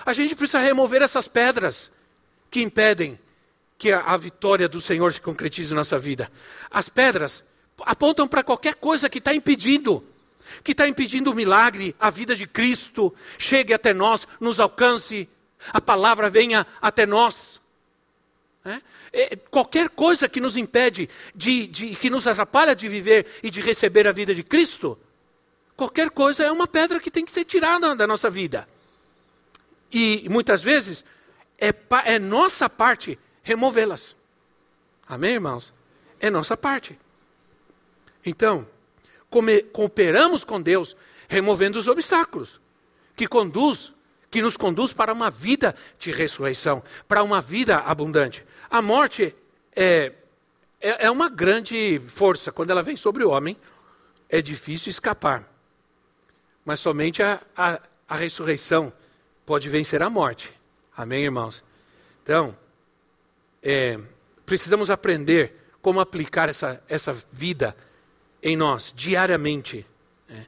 [0.06, 1.92] A gente precisa remover essas pedras
[2.50, 3.20] que impedem
[3.78, 6.32] que a, vitória do Senhor se concretize na nossa vida.
[6.72, 7.44] As pedras
[7.82, 10.04] apontam para qualquer coisa que está impedindo,
[10.64, 15.30] que está impedindo o milagre, a vida de Cristo chegue até nós, nos alcance,
[15.70, 17.62] a palavra venha até nós.
[18.66, 18.82] É?
[19.14, 23.62] É, qualquer coisa que nos impede, de, de, que nos atrapalha de viver e de
[23.62, 25.00] receber a vida de Cristo,
[25.76, 28.68] qualquer coisa é uma pedra que tem que ser tirada da nossa vida.
[29.92, 31.04] E muitas vezes
[31.60, 31.74] é,
[32.06, 34.16] é nossa parte removê-las.
[35.08, 35.72] Amém, irmãos?
[36.20, 36.98] é nossa parte.
[38.26, 38.68] Então,
[39.30, 40.96] come, cooperamos com Deus,
[41.28, 42.60] removendo os obstáculos,
[43.16, 43.94] que conduz,
[44.30, 48.46] que nos conduz para uma vida de ressurreição, para uma vida abundante.
[48.70, 49.36] A morte
[49.76, 50.14] é,
[50.82, 52.52] é, é uma grande força.
[52.52, 53.58] Quando ela vem sobre o homem,
[54.30, 55.48] é difícil escapar.
[56.66, 57.80] Mas somente a, a,
[58.10, 58.92] a ressurreição
[59.48, 60.52] pode vencer a morte.
[60.96, 61.64] Amém, irmãos?
[62.22, 62.56] Então,
[63.64, 63.98] é,
[64.46, 67.74] precisamos aprender como aplicar essa, essa vida
[68.44, 69.86] em nós, diariamente.
[70.28, 70.46] Né?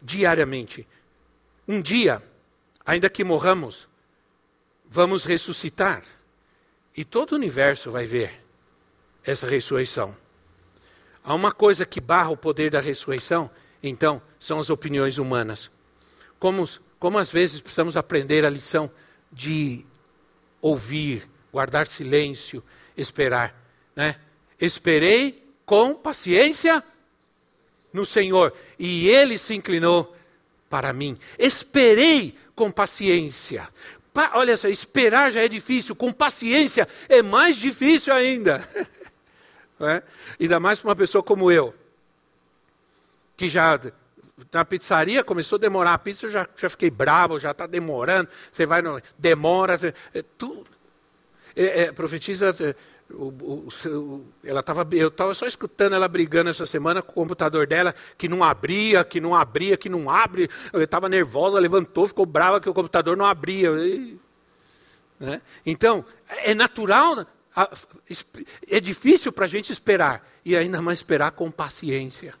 [0.00, 0.88] Diariamente.
[1.68, 2.22] Um dia,
[2.86, 3.86] ainda que morramos,
[4.88, 6.02] vamos ressuscitar.
[6.96, 8.42] E todo o universo vai ver
[9.26, 10.16] essa ressurreição.
[11.22, 13.50] Há uma coisa que barra o poder da ressurreição,
[13.82, 15.70] então, são as opiniões humanas.
[16.38, 16.66] Como,
[16.98, 18.90] como às vezes precisamos aprender a lição
[19.30, 19.84] de
[20.60, 22.62] ouvir, guardar silêncio,
[22.96, 23.54] esperar.
[23.94, 24.16] Né?
[24.60, 26.82] Esperei com paciência
[27.92, 30.14] no Senhor e ele se inclinou
[30.68, 31.18] para mim.
[31.38, 33.68] Esperei com paciência.
[34.12, 38.66] Pa olha só, esperar já é difícil, com paciência é mais difícil ainda.
[39.80, 40.02] é?
[40.40, 41.74] Ainda mais para uma pessoa como eu,
[43.36, 43.78] que já
[44.52, 48.28] na pizzaria começou a demorar a pizza, eu já, já fiquei bravo, já está demorando.
[48.52, 50.66] Você vai, no, demora, você, é, tudo.
[51.54, 52.74] É, é, profetiza, é,
[53.10, 57.14] o, o, o, ela tava, eu estava só escutando ela brigando essa semana com o
[57.14, 60.50] computador dela, que não abria, que não abria, que não abre.
[60.70, 63.70] Eu estava nervosa, levantou, ficou brava que o computador não abria.
[63.70, 64.20] E,
[65.18, 65.40] né?
[65.64, 67.26] Então, é natural,
[68.68, 72.34] é difícil para a gente esperar, e ainda mais esperar com paciência.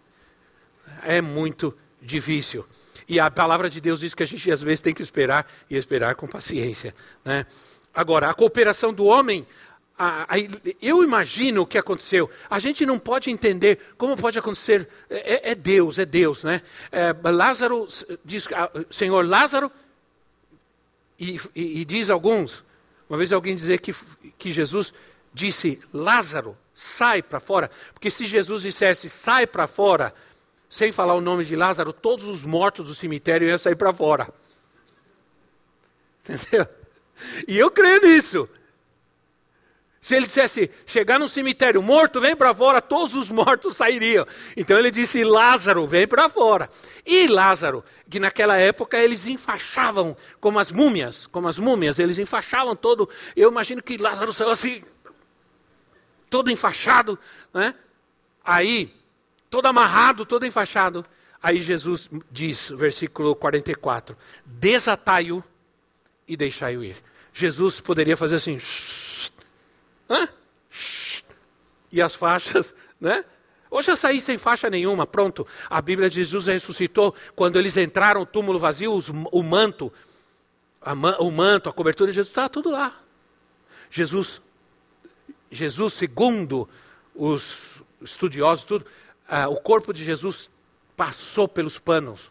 [1.02, 1.74] É muito
[2.06, 2.64] difícil.
[3.08, 5.76] E a palavra de Deus diz que a gente às vezes tem que esperar e
[5.76, 6.94] esperar com paciência.
[7.24, 7.46] Né?
[7.94, 9.46] Agora, a cooperação do homem,
[9.98, 10.38] a, a,
[10.82, 12.28] eu imagino o que aconteceu.
[12.50, 14.88] A gente não pode entender como pode acontecer.
[15.08, 16.60] É, é Deus, é Deus, né?
[16.90, 17.86] É, Lázaro
[18.24, 18.44] diz,
[18.90, 19.70] Senhor Lázaro,
[21.18, 22.64] e, e, e, diz alguns.
[23.08, 23.94] Uma vez alguém dizer que,
[24.36, 24.92] que Jesus
[25.32, 30.12] disse Lázaro, sai para fora, porque se Jesus dissesse sai para fora,
[30.68, 34.28] sem falar o nome de Lázaro, todos os mortos do cemitério iam sair para fora.
[36.28, 36.66] Entendeu?
[37.46, 38.48] E eu creio nisso.
[40.06, 44.24] Se ele dissesse, chegar no cemitério, morto, vem para fora, todos os mortos sairiam.
[44.56, 46.70] Então ele disse, Lázaro, vem para fora.
[47.04, 52.76] E Lázaro, que naquela época eles enfaixavam como as múmias, como as múmias, eles enfaixavam
[52.76, 53.10] todo.
[53.34, 54.84] Eu imagino que Lázaro saiu assim,
[56.30, 57.18] todo enfaixado,
[57.52, 57.74] né?
[58.44, 58.94] Aí,
[59.50, 61.04] todo amarrado, todo enfaixado.
[61.42, 65.44] Aí Jesus diz, versículo 44, desatai-o
[66.26, 66.96] e deixai-o ir.
[67.32, 68.60] Jesus poderia fazer assim,
[70.08, 70.28] hã?
[71.90, 73.24] e as faixas, né?
[73.70, 75.46] Ou já saí sem faixa nenhuma, pronto.
[75.68, 79.92] A Bíblia diz: Jesus ressuscitou quando eles entraram no túmulo vazio, os, o manto,
[80.96, 82.98] man, o manto, a cobertura de Jesus estava tudo lá.
[83.90, 84.40] Jesus,
[85.50, 86.68] Jesus, segundo
[87.14, 87.44] os
[88.00, 88.86] estudiosos, tudo,
[89.28, 90.50] ah, o corpo de Jesus
[90.96, 92.30] passou pelos panos,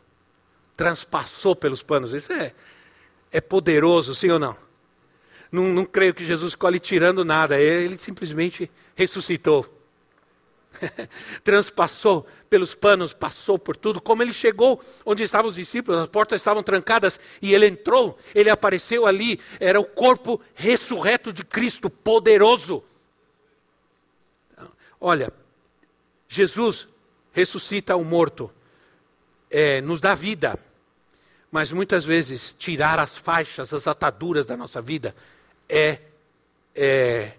[0.76, 2.14] transpassou pelos panos.
[2.14, 2.54] Isso é,
[3.32, 4.58] é poderoso, sim ou não?
[5.52, 9.72] Não, não creio que Jesus ficou ali tirando nada, ele simplesmente ressuscitou.
[11.44, 14.02] Transpassou pelos panos, passou por tudo.
[14.02, 18.50] Como ele chegou onde estavam os discípulos, as portas estavam trancadas e ele entrou, ele
[18.50, 22.84] apareceu ali, era o corpo ressurreto de Cristo, poderoso.
[25.00, 25.32] Olha,
[26.36, 26.88] Jesus
[27.32, 28.52] ressuscita o morto,
[29.50, 30.60] é, nos dá vida.
[31.50, 35.16] Mas muitas vezes tirar as faixas, as ataduras da nossa vida
[35.70, 36.00] é,
[36.76, 37.32] é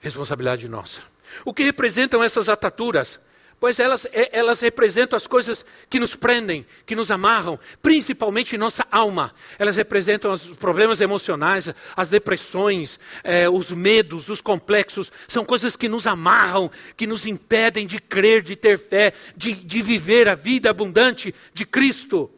[0.00, 1.00] responsabilidade nossa.
[1.44, 3.18] O que representam essas ataduras?
[3.58, 9.32] Pois elas, elas representam as coisas que nos prendem, que nos amarram, principalmente nossa alma.
[9.58, 15.10] Elas representam os problemas emocionais, as depressões, é, os medos, os complexos.
[15.26, 19.82] São coisas que nos amarram, que nos impedem de crer, de ter fé, de, de
[19.82, 22.30] viver a vida abundante de Cristo.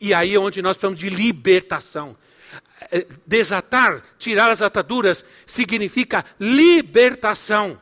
[0.00, 2.16] E aí é onde nós falamos de libertação.
[2.90, 7.78] É, desatar, tirar as ataduras, significa libertação.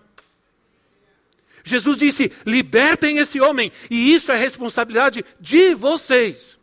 [1.68, 6.58] Jesus disse: libertem esse homem, e isso é responsabilidade de vocês.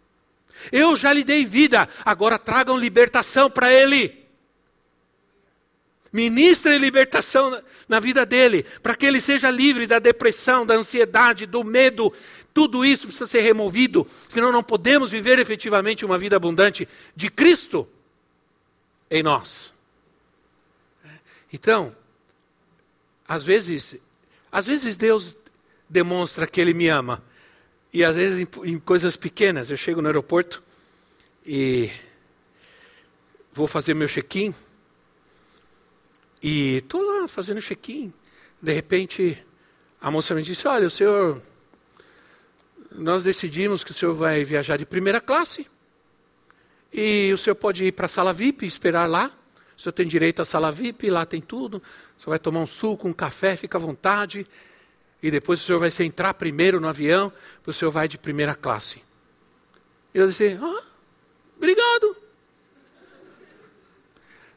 [0.71, 4.25] Eu já lhe dei vida, agora tragam libertação para ele.
[6.11, 11.63] Ministrem libertação na vida dele, para que ele seja livre da depressão, da ansiedade, do
[11.63, 12.11] medo,
[12.53, 17.85] tudo isso precisa ser removido, senão não podemos viver efetivamente uma vida abundante de Cristo
[19.11, 19.73] em nós.
[21.51, 21.93] Então,
[23.27, 23.99] às vezes,
[24.55, 25.35] Às vezes Deus
[25.89, 27.21] demonstra que Ele me ama.
[27.91, 29.69] E às vezes em, em coisas pequenas.
[29.69, 30.63] Eu chego no aeroporto
[31.45, 31.91] e
[33.51, 34.55] vou fazer meu check-in.
[36.41, 38.13] E estou lá fazendo check-in.
[38.61, 39.45] De repente,
[39.99, 41.41] a moça me disse: Olha, o senhor.
[42.93, 45.67] Nós decidimos que o senhor vai viajar de primeira classe.
[46.93, 49.37] E o senhor pode ir para a sala VIP, esperar lá.
[49.77, 51.77] O senhor tem direito à sala VIP, lá tem tudo.
[51.77, 54.47] O senhor vai tomar um suco, um café, fica à vontade.
[55.21, 57.31] E depois o senhor vai entrar primeiro no avião,
[57.65, 59.01] o senhor vai de primeira classe.
[60.13, 60.83] Eu disse, ah,
[61.57, 62.15] obrigado.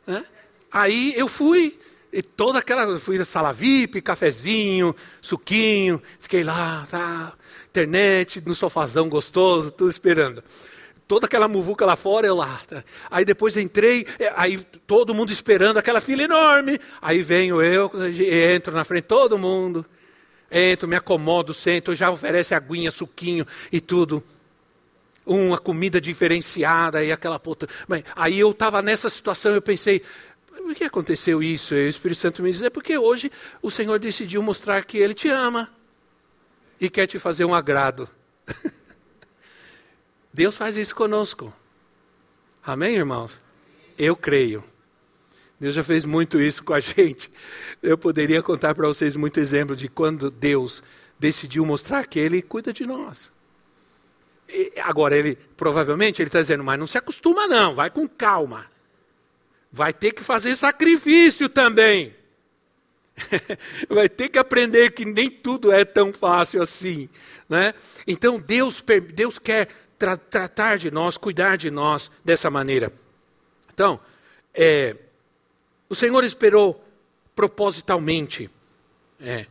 [0.07, 0.25] Né?
[0.71, 1.79] Aí eu fui,
[2.13, 7.35] e toda aquela, fui na sala VIP, cafezinho, suquinho, fiquei lá, tá,
[7.69, 10.45] internet, no sofazão gostoso, tudo esperando
[11.09, 12.61] toda aquela muvuca lá fora, eu lá.
[13.11, 16.79] Aí depois entrei, é, aí todo mundo esperando, aquela fila enorme.
[17.01, 17.91] Aí venho eu,
[18.55, 19.85] entro na frente, todo mundo.
[20.51, 24.23] Entro, me acomodo, sento, já oferece aguinha, suquinho e tudo.
[25.25, 27.67] Uma comida diferenciada e aquela puta.
[28.15, 30.03] Aí eu estava nessa situação, eu pensei,
[30.47, 31.75] por que aconteceu isso?
[31.75, 33.31] E o Espírito Santo me diz, é porque hoje
[33.63, 35.71] o Senhor decidiu mostrar que Ele te ama
[36.81, 38.09] e quer te fazer um agrado.
[40.33, 41.53] Deus faz isso conosco.
[42.63, 43.41] Amém, irmãos?
[43.97, 44.63] Eu creio.
[45.59, 47.31] Deus já fez muito isso com a gente.
[47.83, 50.83] Eu poderia contar para vocês muito exemplo de quando Deus
[51.19, 53.31] decidiu mostrar que Ele cuida de nós.
[54.49, 58.65] E agora, ele provavelmente ele está dizendo, mas não se acostuma não, vai com calma.
[59.71, 62.17] Vai ter que fazer sacrifício também.
[63.91, 67.11] vai ter que aprender que nem tudo é tão fácil assim.
[67.47, 67.75] Né?
[68.07, 69.69] Então Deus, Deus quer
[69.99, 72.93] tra tratar de nós, cuidar de nós dessa maneira.
[73.73, 74.01] Então,
[74.55, 74.97] é,
[75.89, 76.85] o Senhor esperou
[77.35, 78.51] propositalmente.
[79.21, 79.47] É,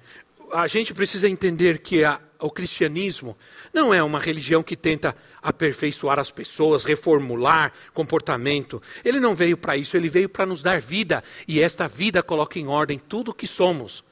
[0.51, 3.37] a gente precisa entender que a, o cristianismo
[3.73, 8.81] não é uma religião que tenta aperfeiçoar as pessoas, reformular comportamento.
[9.03, 11.23] Ele não veio para isso, ele veio para nos dar vida.
[11.47, 14.03] E esta vida coloca em ordem tudo o que somos.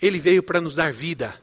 [0.00, 1.34] Ele veio para nos dar vida.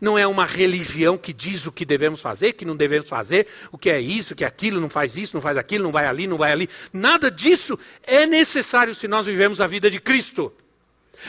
[0.00, 3.78] Não é uma religião que diz o que devemos fazer, que não devemos fazer, o
[3.78, 6.06] que é isso, o que é aquilo, não faz isso, não faz aquilo, não vai
[6.06, 6.68] ali, não vai ali.
[6.92, 10.52] Nada disso é necessário se nós vivemos a vida de Cristo.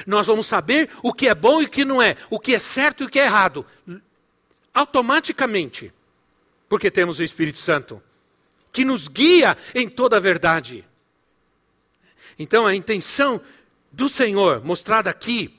[0.06, 2.60] Nós vamos saber o que é bom e o que não é, o que é
[2.60, 3.66] certo e o que é errado,
[4.74, 5.94] automaticamente,
[6.70, 8.02] porque temos o Espírito Santo,
[8.72, 10.86] que nos guia em toda a verdade.
[12.38, 13.42] Então a intenção
[13.92, 15.57] do Senhor, mostrada aqui,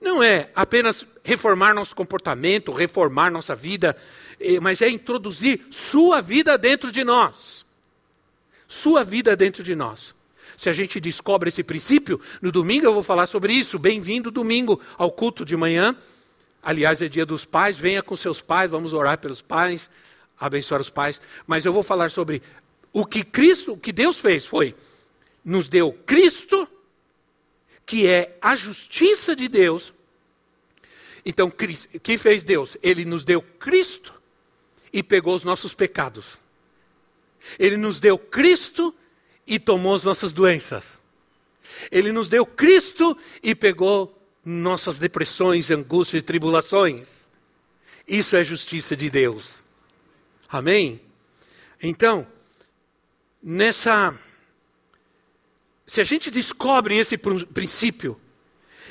[0.00, 3.96] não é apenas reformar nosso comportamento, reformar nossa vida,
[4.38, 7.66] eh, mas é introduzir sua vida dentro de nós.
[8.66, 10.14] Sua vida dentro de nós.
[10.56, 13.78] Se a gente descobre esse princípio, no domingo eu vou falar sobre isso.
[13.78, 15.96] Bem-vindo domingo ao culto de manhã.
[16.62, 19.88] Aliás, é dia dos pais, venha com seus pais, vamos orar pelos pais,
[20.38, 21.20] abençoar os pais.
[21.46, 22.42] Mas eu vou falar sobre
[22.92, 24.74] o que Cristo, o que Deus fez foi
[25.48, 26.68] nos deu Cristo,
[27.88, 29.94] que é a justiça de Deus,
[31.24, 31.52] então,
[32.02, 32.76] quem fez Deus?
[32.82, 34.14] Ele nos deu Cristo
[34.90, 36.38] e pegou os nossos pecados.
[37.58, 38.94] Ele nos deu Cristo
[39.46, 40.98] e tomou as nossas doenças.
[41.90, 47.26] Ele nos deu Cristo e pegou nossas depressões, angústias e tribulações.
[48.06, 49.62] Isso é justiça de Deus.
[50.48, 51.00] Amém?
[51.82, 52.26] Então,
[53.42, 54.18] nessa.
[55.88, 58.20] Se a gente descobre esse princípio,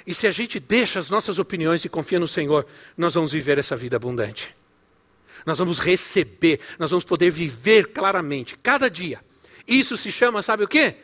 [0.05, 2.65] e se a gente deixa as nossas opiniões e confia no Senhor,
[2.97, 4.51] nós vamos viver essa vida abundante.
[5.45, 9.23] Nós vamos receber, nós vamos poder viver claramente, cada dia.
[9.67, 10.95] Isso se chama, sabe o quê?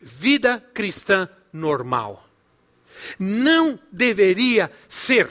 [0.00, 2.24] Vida cristã normal.
[3.18, 5.28] Não deveria ser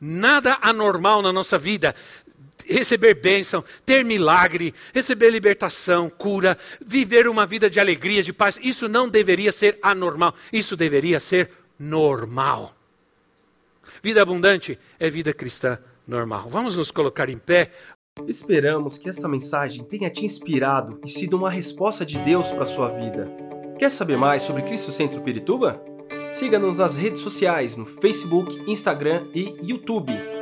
[0.00, 1.94] nada anormal na nossa vida
[2.70, 8.58] receber bênção, ter milagre, receber libertação, cura, viver uma vida de alegria, de paz.
[8.62, 12.74] Isso não deveria ser anormal, isso deveria ser normal.
[14.02, 16.48] Vida abundante é vida cristã normal.
[16.48, 17.70] Vamos nos colocar em pé.
[18.26, 22.66] Esperamos que esta mensagem tenha te inspirado e sido uma resposta de Deus para a
[22.66, 23.30] sua vida.
[23.78, 25.82] Quer saber mais sobre Cristo Centro Pirituba?
[26.32, 30.12] Siga-nos nas redes sociais no Facebook, Instagram e YouTube,